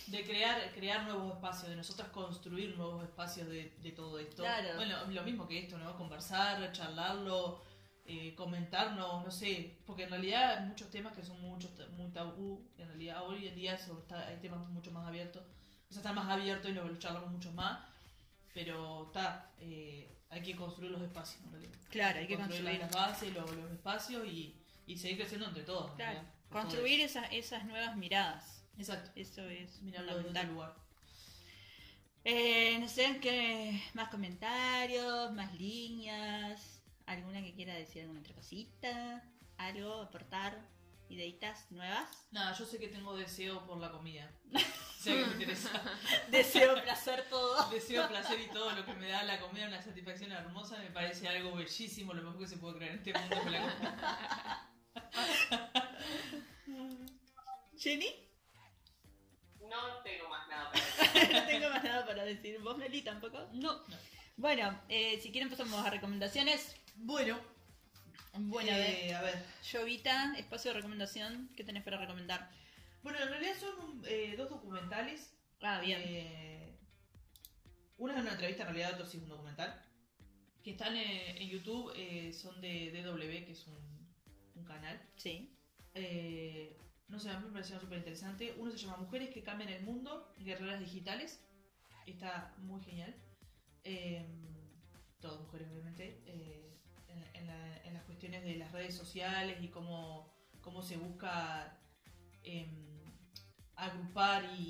[0.08, 4.44] De crear, crear nuevos espacios, de nosotras construir nuevos espacios de, de todo esto.
[4.44, 4.76] Claro.
[4.78, 5.98] Bueno, lo mismo que esto, ¿no?
[5.98, 7.62] Conversar, charlarlo,
[8.10, 12.66] eh, comentarnos, no sé, porque en realidad hay muchos temas que son muchos, muy tabú,
[12.78, 15.44] en realidad hoy en día está, hay temas mucho más abiertos,
[15.90, 17.80] o sea, están más abiertos y lo charlamos mucho más,
[18.58, 21.78] pero está, eh, hay que construir los espacios, realidad.
[21.92, 22.92] Claro, hay que construir construir.
[22.92, 24.56] las bases, los, los espacios y,
[24.88, 25.92] y seguir creciendo entre todos.
[25.92, 28.66] Claro, construir esas, esas nuevas miradas.
[28.76, 29.12] Exacto.
[29.14, 30.76] Eso es Mirarlo desde otro lugar.
[32.24, 36.82] Eh, no sé, ¿qué más comentarios, más líneas?
[37.06, 39.24] ¿Alguna que quiera decir alguna otra cosita?
[39.58, 40.02] ¿Algo?
[40.02, 40.58] ¿Aportar?
[41.10, 42.28] ¿Ideitas nuevas?
[42.32, 44.30] Nada, yo sé que tengo deseo por la comida.
[45.00, 45.70] Sé que me interesa.
[46.30, 47.70] Deseo, placer, todo.
[47.70, 51.28] Deseo, placer y todo lo que me da la comida, una satisfacción hermosa, me parece
[51.28, 54.72] algo bellísimo, lo mejor que se puede creer en este mundo con la comida.
[57.78, 58.08] ¿Jenny?
[59.62, 61.34] No tengo más nada para decir.
[61.34, 62.60] no tengo más nada para decir.
[62.60, 63.48] ¿Vos, Meli, tampoco?
[63.54, 63.84] No.
[64.36, 66.76] Bueno, eh, si quieren pasamos a recomendaciones.
[66.96, 67.40] Bueno,
[68.40, 68.90] Bueno, a ver.
[69.06, 69.44] eh, a ver.
[69.72, 71.50] Jovita, espacio de recomendación.
[71.56, 72.50] ¿Qué tenés para recomendar?
[73.04, 75.34] Bueno, en realidad son eh, dos documentales.
[75.62, 76.00] Ah, bien.
[76.04, 76.78] Eh,
[77.98, 79.84] una es una entrevista, en realidad otro sí es un documental.
[80.64, 84.08] Que están eh, en YouTube, eh, son de DW, que es un,
[84.56, 85.02] un canal.
[85.16, 85.56] Sí.
[85.94, 86.78] Eh,
[87.08, 88.54] no sé, a mí me pareció súper interesante.
[88.58, 91.42] Uno se llama Mujeres que cambian el mundo, guerreras digitales.
[92.06, 93.16] Está muy genial.
[95.22, 96.22] Todas mujeres, obviamente.
[97.38, 101.78] Eh, en, la- en las cuestiones de las redes sociales y cómo, cómo se busca
[102.44, 103.04] em,
[103.76, 104.64] agrupar y,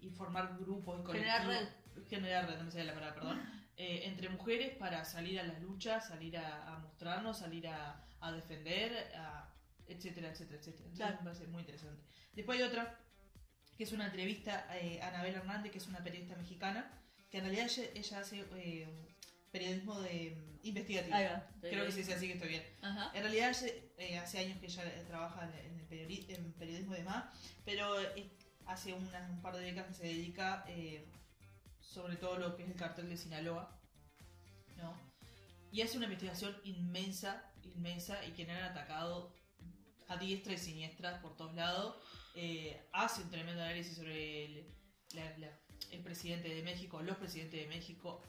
[0.00, 2.08] y- y formar grupos y Generar colectivos.
[2.08, 3.42] Generar red, no me sale la palabra, perdón.
[3.76, 8.32] eh, entre mujeres para salir a las luchas, salir a, a mostrarnos, salir a, a
[8.32, 9.52] defender, a-
[9.86, 10.84] etcétera, etcétera, etcétera.
[10.84, 11.16] Entonces Claro.
[11.18, 12.02] me parece muy interesante.
[12.34, 12.98] Después hay otra,
[13.76, 16.90] que es una entrevista eh, a Anabel Hernández, que es una periodista mexicana,
[17.30, 19.16] que en realidad ella, ella hace eh,
[19.50, 21.14] periodismo de mm, investigativo.
[21.16, 21.46] Ahí va.
[21.60, 22.62] Creo que sí, sí, así que estoy bien.
[22.82, 23.10] Ajá.
[23.14, 26.94] En realidad hace, eh, hace años que ella eh, trabaja en, el periodi- en periodismo
[26.94, 27.24] y demás,
[27.64, 28.30] pero eh,
[28.66, 31.06] hace unas- un par de décadas que se dedica eh,
[31.80, 33.74] sobre todo lo que es el cartel de Sinaloa,
[34.76, 34.94] ¿no?
[35.72, 39.34] Y hace una investigación inmensa, inmensa, y quien han atacado
[40.08, 41.96] a diestra y siniestra por todos lados.
[42.34, 44.74] Eh, hace un tremendo análisis sobre el,
[45.14, 45.58] la- la-
[45.90, 48.22] el presidente de México, los presidentes de México.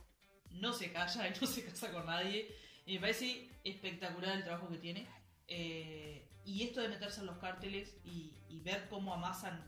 [0.52, 2.54] No se calla, él no se casa con nadie.
[2.86, 5.08] Y me parece espectacular el trabajo que tiene.
[5.48, 9.64] Eh, y esto de meterse en los cárteles y, y ver cómo amasan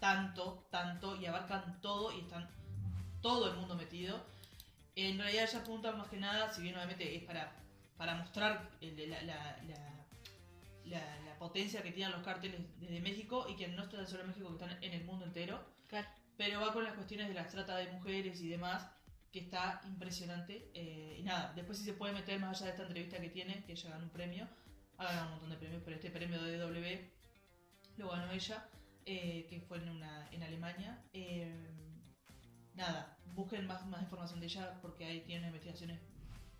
[0.00, 2.48] tanto, tanto y abarcan todo y están
[3.20, 4.24] todo el mundo metido.
[4.96, 7.52] En realidad ella apunta más que nada, si bien obviamente es para,
[7.96, 10.06] para mostrar el la, la, la,
[10.84, 14.28] la- la potencia que tienen los cárteles desde México y que no están solo en
[14.28, 15.64] México, que están en el mundo entero.
[15.88, 16.08] Claro.
[16.36, 18.86] Pero va con las cuestiones de la trata de mujeres y demás,
[19.32, 20.70] que está impresionante.
[20.74, 23.64] Eh, y nada, después si se puede meter más allá de esta entrevista que tiene,
[23.64, 24.46] que ella ganó un premio,
[24.98, 27.10] ha ganado un montón de premios, pero este premio de DW
[27.96, 28.68] lo ganó ella,
[29.06, 31.02] eh, que fue en, una, en Alemania.
[31.12, 31.70] Eh,
[32.74, 35.98] nada, busquen más, más información de ella porque ahí tiene unas investigaciones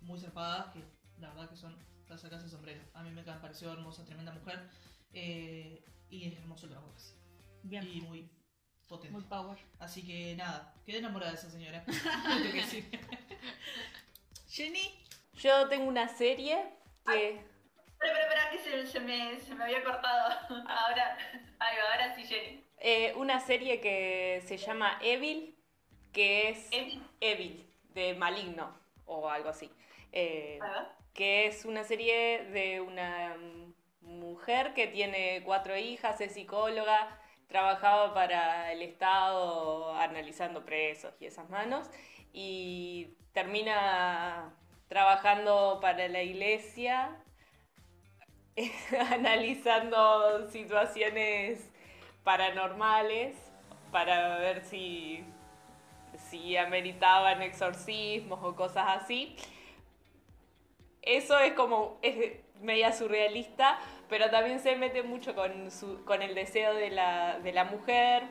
[0.01, 0.83] muy zarpadas que
[1.19, 2.81] la verdad que son para sacarse el sombrero.
[2.93, 4.67] A mí me pareció hermosa, tremenda mujer
[5.13, 7.15] y es hermoso el trabajo que hace.
[7.63, 7.87] Bien.
[7.87, 8.29] Y muy
[8.95, 9.13] potente.
[9.13, 9.57] Muy power.
[9.79, 11.83] Así que nada, quedé enamorada de esa señora.
[11.87, 12.99] Tengo que decir.
[14.49, 14.99] Jenny.
[15.35, 16.57] Yo tengo una serie
[17.05, 17.29] que...
[17.29, 17.41] Espera,
[18.03, 20.35] espera, espera, que se, se me, se me había cortado.
[20.67, 21.17] Ahora,
[21.59, 22.63] ahí va, ahora sí, Jenny.
[22.77, 25.55] eh, una serie que se llama Evil,
[26.11, 27.01] que es Evil.
[27.19, 27.65] Evil,
[27.95, 29.71] de maligno o algo así.
[30.11, 30.59] Eh,
[31.15, 33.73] que es una serie de una mm,
[34.19, 41.49] mujer que tiene cuatro hijas, es psicóloga, trabajaba para el Estado analizando presos y esas
[41.49, 41.89] manos,
[42.33, 44.53] y termina
[44.87, 47.17] trabajando para la iglesia,
[49.11, 51.71] analizando situaciones
[52.23, 53.35] paranormales
[53.91, 55.23] para ver si,
[56.29, 59.35] si ameritaban exorcismos o cosas así.
[61.01, 63.79] Eso es como, es media surrealista,
[64.13, 68.21] pero también se mete mucho con, su- con el deseo de la, de la mujer,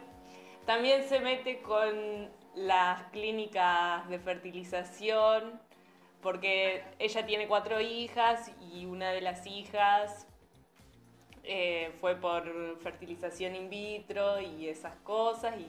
[0.65, 5.61] también se mete con las clínicas de fertilización,
[6.23, 10.29] porque ella tiene cuatro hijas y una de las hijas
[11.43, 15.67] eh, fue por fertilización in vitro y esas cosas, y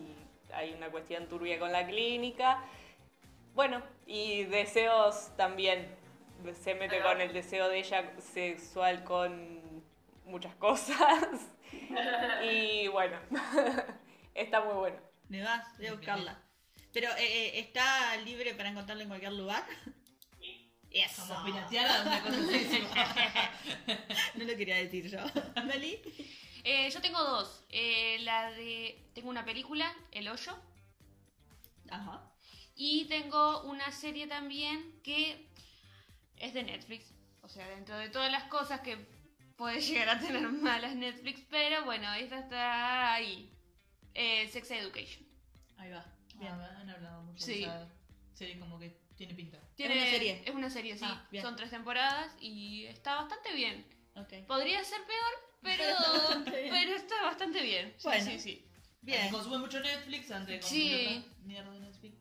[0.54, 2.64] hay una cuestión turbia con la clínica.
[3.56, 5.88] Bueno, y deseos también.
[6.62, 9.63] Se mete con el deseo de ella sexual con
[10.34, 10.98] muchas cosas.
[12.44, 13.18] Y bueno,
[14.36, 14.98] está muy bueno.
[15.30, 16.40] Me vas, voy a buscarla.
[16.92, 19.64] Pero, eh, eh, ¿está libre para encontrarla en cualquier lugar?
[20.92, 21.26] Eso.
[21.28, 22.84] Como pirateada, una cosa así.
[24.36, 25.20] No lo quería decir yo.
[25.64, 26.00] ¿Meli?
[26.64, 27.66] Eh, yo tengo dos.
[27.70, 29.10] Eh, la de.
[29.16, 30.56] Tengo una película, El Hoyo.
[31.90, 32.32] Ajá.
[32.76, 35.48] Y tengo una serie también que
[36.38, 37.12] es de Netflix.
[37.42, 39.13] O sea, dentro de todas las cosas que
[39.64, 43.50] puede llegar a tener malas Netflix, pero bueno, esta está ahí.
[44.14, 45.26] Eh, Sex Education.
[45.78, 46.06] Ahí va.
[46.36, 47.54] Bien, han hablado mucho Sí.
[47.54, 47.88] de esa
[48.34, 49.58] serie como que tiene pinta.
[49.76, 50.42] Tiene, una serie?
[50.46, 51.06] Es una serie, sí.
[51.08, 51.26] Ah.
[51.42, 53.86] Son tres temporadas y está bastante bien.
[54.48, 57.94] Podría ser peor, pero, Está pero está bastante bien.
[57.96, 58.26] Sí, Bueno.
[58.26, 58.68] sí, sí.
[59.02, 59.32] Bien.
[59.32, 60.90] Consume mucho Netflix antes de Sí.
[60.92, 62.18] consumir otra mierda de Netflix.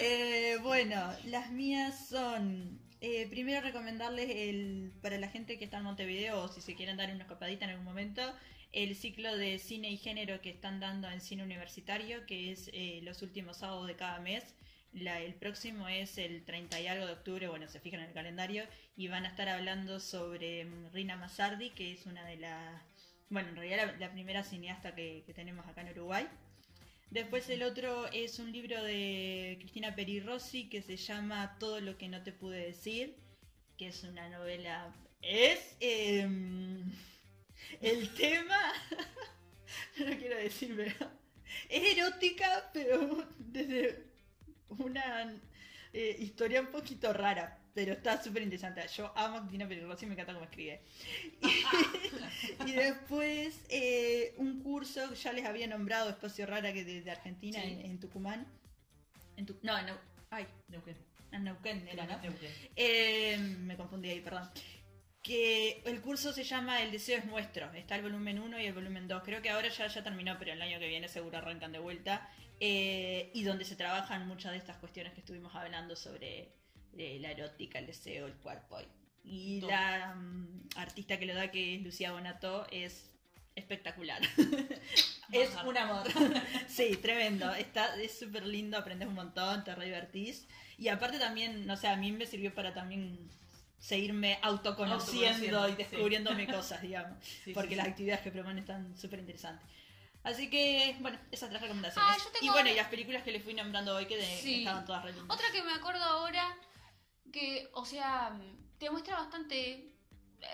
[0.00, 2.78] Eh, bueno, las mías son.
[3.00, 6.96] eh, primero recomendarles el para la gente que está en Montevideo o si se quieren
[6.96, 8.22] dar una escapadita en algún momento,
[8.72, 13.00] el ciclo de cine y género que están dando en cine universitario, que es eh,
[13.02, 14.44] los últimos sábados de cada mes.
[14.92, 18.12] La- el próximo es el 30 y algo de octubre, bueno, se fijan en el
[18.14, 18.64] calendario,
[18.96, 22.82] y van a estar hablando sobre mm, Rina Mazzardi, que es una de las,
[23.30, 26.26] bueno, en realidad la, primera cineasta que, tenemos acá en Uruguay.
[27.10, 32.08] Después el otro es un libro de Cristina Perirossi que se llama Todo lo que
[32.08, 33.16] no te pude decir,
[33.76, 34.94] que es una novela...
[35.22, 35.76] Es...
[35.80, 36.92] em,
[37.80, 38.72] el tema...
[39.98, 41.10] no quiero decir, pero...
[41.68, 44.04] Es erótica, pero desde
[44.68, 45.34] una
[45.92, 48.82] eh, historia un poquito rara, pero está súper interesante.
[48.96, 50.80] Yo amo a Cristina Perirossi, me encanta cómo escribe.
[52.66, 57.10] Y, y después eh, un curso, ya les había nombrado Espacio Rara que de, de
[57.12, 57.68] Argentina, Sí.
[57.68, 58.48] en, en Tucumán.
[59.36, 59.96] En Tu- no, no,
[60.30, 60.96] ay, Neuquén.
[61.30, 62.18] en Neuquén era, ¿no?
[62.20, 62.50] Neuquén.
[62.74, 64.50] Eh, me confundí ahí, perdón.
[65.22, 67.72] Que el curso se llama El deseo es nuestro.
[67.74, 69.22] Está el volumen 1 y el volumen 2.
[69.22, 72.28] Creo que ahora ya, ya terminó, pero el año que viene seguro arrancan de vuelta.
[72.58, 76.57] Eh, y donde se trabajan muchas de estas cuestiones que estuvimos hablando sobre
[76.98, 78.78] eh, la erótica, el deseo, el cuerpo.
[79.24, 79.70] Y Todo.
[79.70, 83.10] la mm, artista que lo da, que es Lucía Bonato, es
[83.54, 84.20] espectacular.
[85.32, 86.06] es un amor.
[86.68, 87.52] sí, tremendo.
[87.54, 90.46] Está, es súper lindo, aprendes un montón, te re divertís.
[90.76, 93.28] Y aparte también, no sé, a mí me sirvió para también
[93.78, 97.18] seguirme autoconociendo Autoconociendo, y descubriéndome cosas, digamos.
[97.44, 97.90] Sí, porque sí, las sí.
[97.92, 99.68] actividades que proponen están súper interesantes.
[100.24, 102.10] Así que, bueno, esas tres recomendaciones.
[102.12, 104.58] Ah, y bueno, y las películas que les fui nombrando hoy que de- Sí.
[104.60, 105.34] estaban todas re lindas.
[105.34, 106.56] Otra que me acuerdo ahora,
[107.32, 108.38] que, o sea,
[108.78, 109.84] te muestra bastante.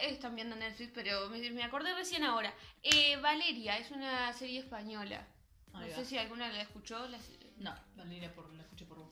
[0.01, 2.55] Están viendo Netflix, pero me, me acordé recién ahora.
[2.83, 5.27] Eh, Valeria es una serie española.
[5.73, 7.07] No sé si alguna la escuchó.
[7.09, 7.19] la-
[7.59, 7.75] No.
[7.97, 9.11] Valeria, por, la escuché por vos.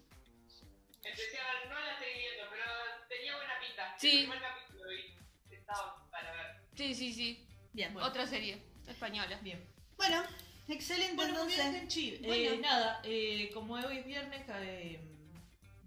[1.04, 2.64] Especial, no la estoy viendo, pero
[3.08, 3.94] tenía buena pinta.
[3.98, 4.10] Sí.
[4.10, 5.54] El primer capítulo vi.
[5.54, 6.46] Estaba para ver.
[6.74, 7.46] Sí, sí, sí.
[7.72, 7.92] Bien.
[7.92, 8.08] Bueno.
[8.08, 9.38] Otra serie española.
[9.42, 9.66] Bien.
[9.96, 10.22] Bueno,
[10.68, 12.20] excelente Bueno, bien, entonces.
[12.22, 12.50] Bueno.
[12.52, 15.00] Eh, nada, eh, como hoy es viernes, eh,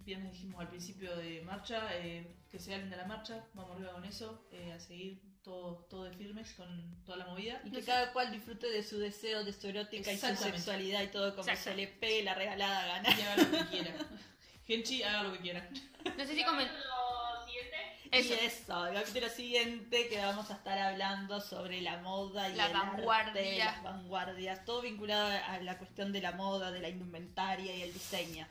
[0.05, 4.05] viernes dijimos al principio de marcha, eh, que se de la marcha, vamos arriba con
[4.05, 7.59] eso, eh, a seguir todo, todo de firmes con toda la movida.
[7.63, 11.07] Y que cada cual disfrute de su deseo, de su erótica y su sexualidad y
[11.07, 13.09] todo como se le pegue la regalada gana.
[13.09, 13.95] Y haga lo que quiera.
[14.67, 15.69] Genchi, haga lo que quiera.
[16.17, 16.67] No sé si comen.
[16.67, 17.77] Lo siguiente,
[18.11, 18.33] Eso.
[18.33, 22.67] Y eso, el capítulo siguiente que vamos a estar hablando sobre la moda y La
[22.67, 23.27] el vanguardia.
[23.27, 27.83] arte, las vanguardias, todo vinculado a la cuestión de la moda, de la indumentaria y
[27.83, 28.47] el diseño.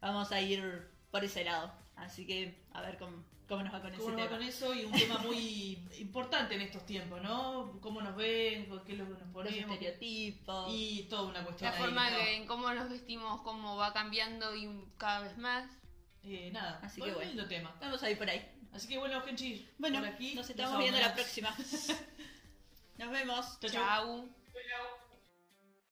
[0.00, 3.92] Vamos a ir por ese lado, así que a ver cómo, cómo nos va con
[3.92, 4.38] ese ¿Cómo nos va tema.
[4.38, 4.74] con eso?
[4.74, 7.78] Y un tema muy importante en estos tiempos, ¿no?
[7.80, 8.66] ¿Cómo nos ven?
[8.84, 9.70] ¿Qué es lo que nos Los ponemos?
[9.72, 10.72] estereotipos.
[10.74, 12.16] Y toda una cuestión La ahí, forma ¿no?
[12.16, 15.70] de en cómo nos vestimos, cómo va cambiando y cada vez más.
[16.24, 17.28] Eh, nada, Así que bueno.
[17.28, 17.74] lindo tema.
[17.80, 18.42] Vamos a ir por ahí.
[18.72, 21.54] Así que bueno, Genchi, Bueno, por aquí nos estamos viendo la próxima.
[22.98, 23.58] Nos vemos.
[23.60, 24.28] Chau.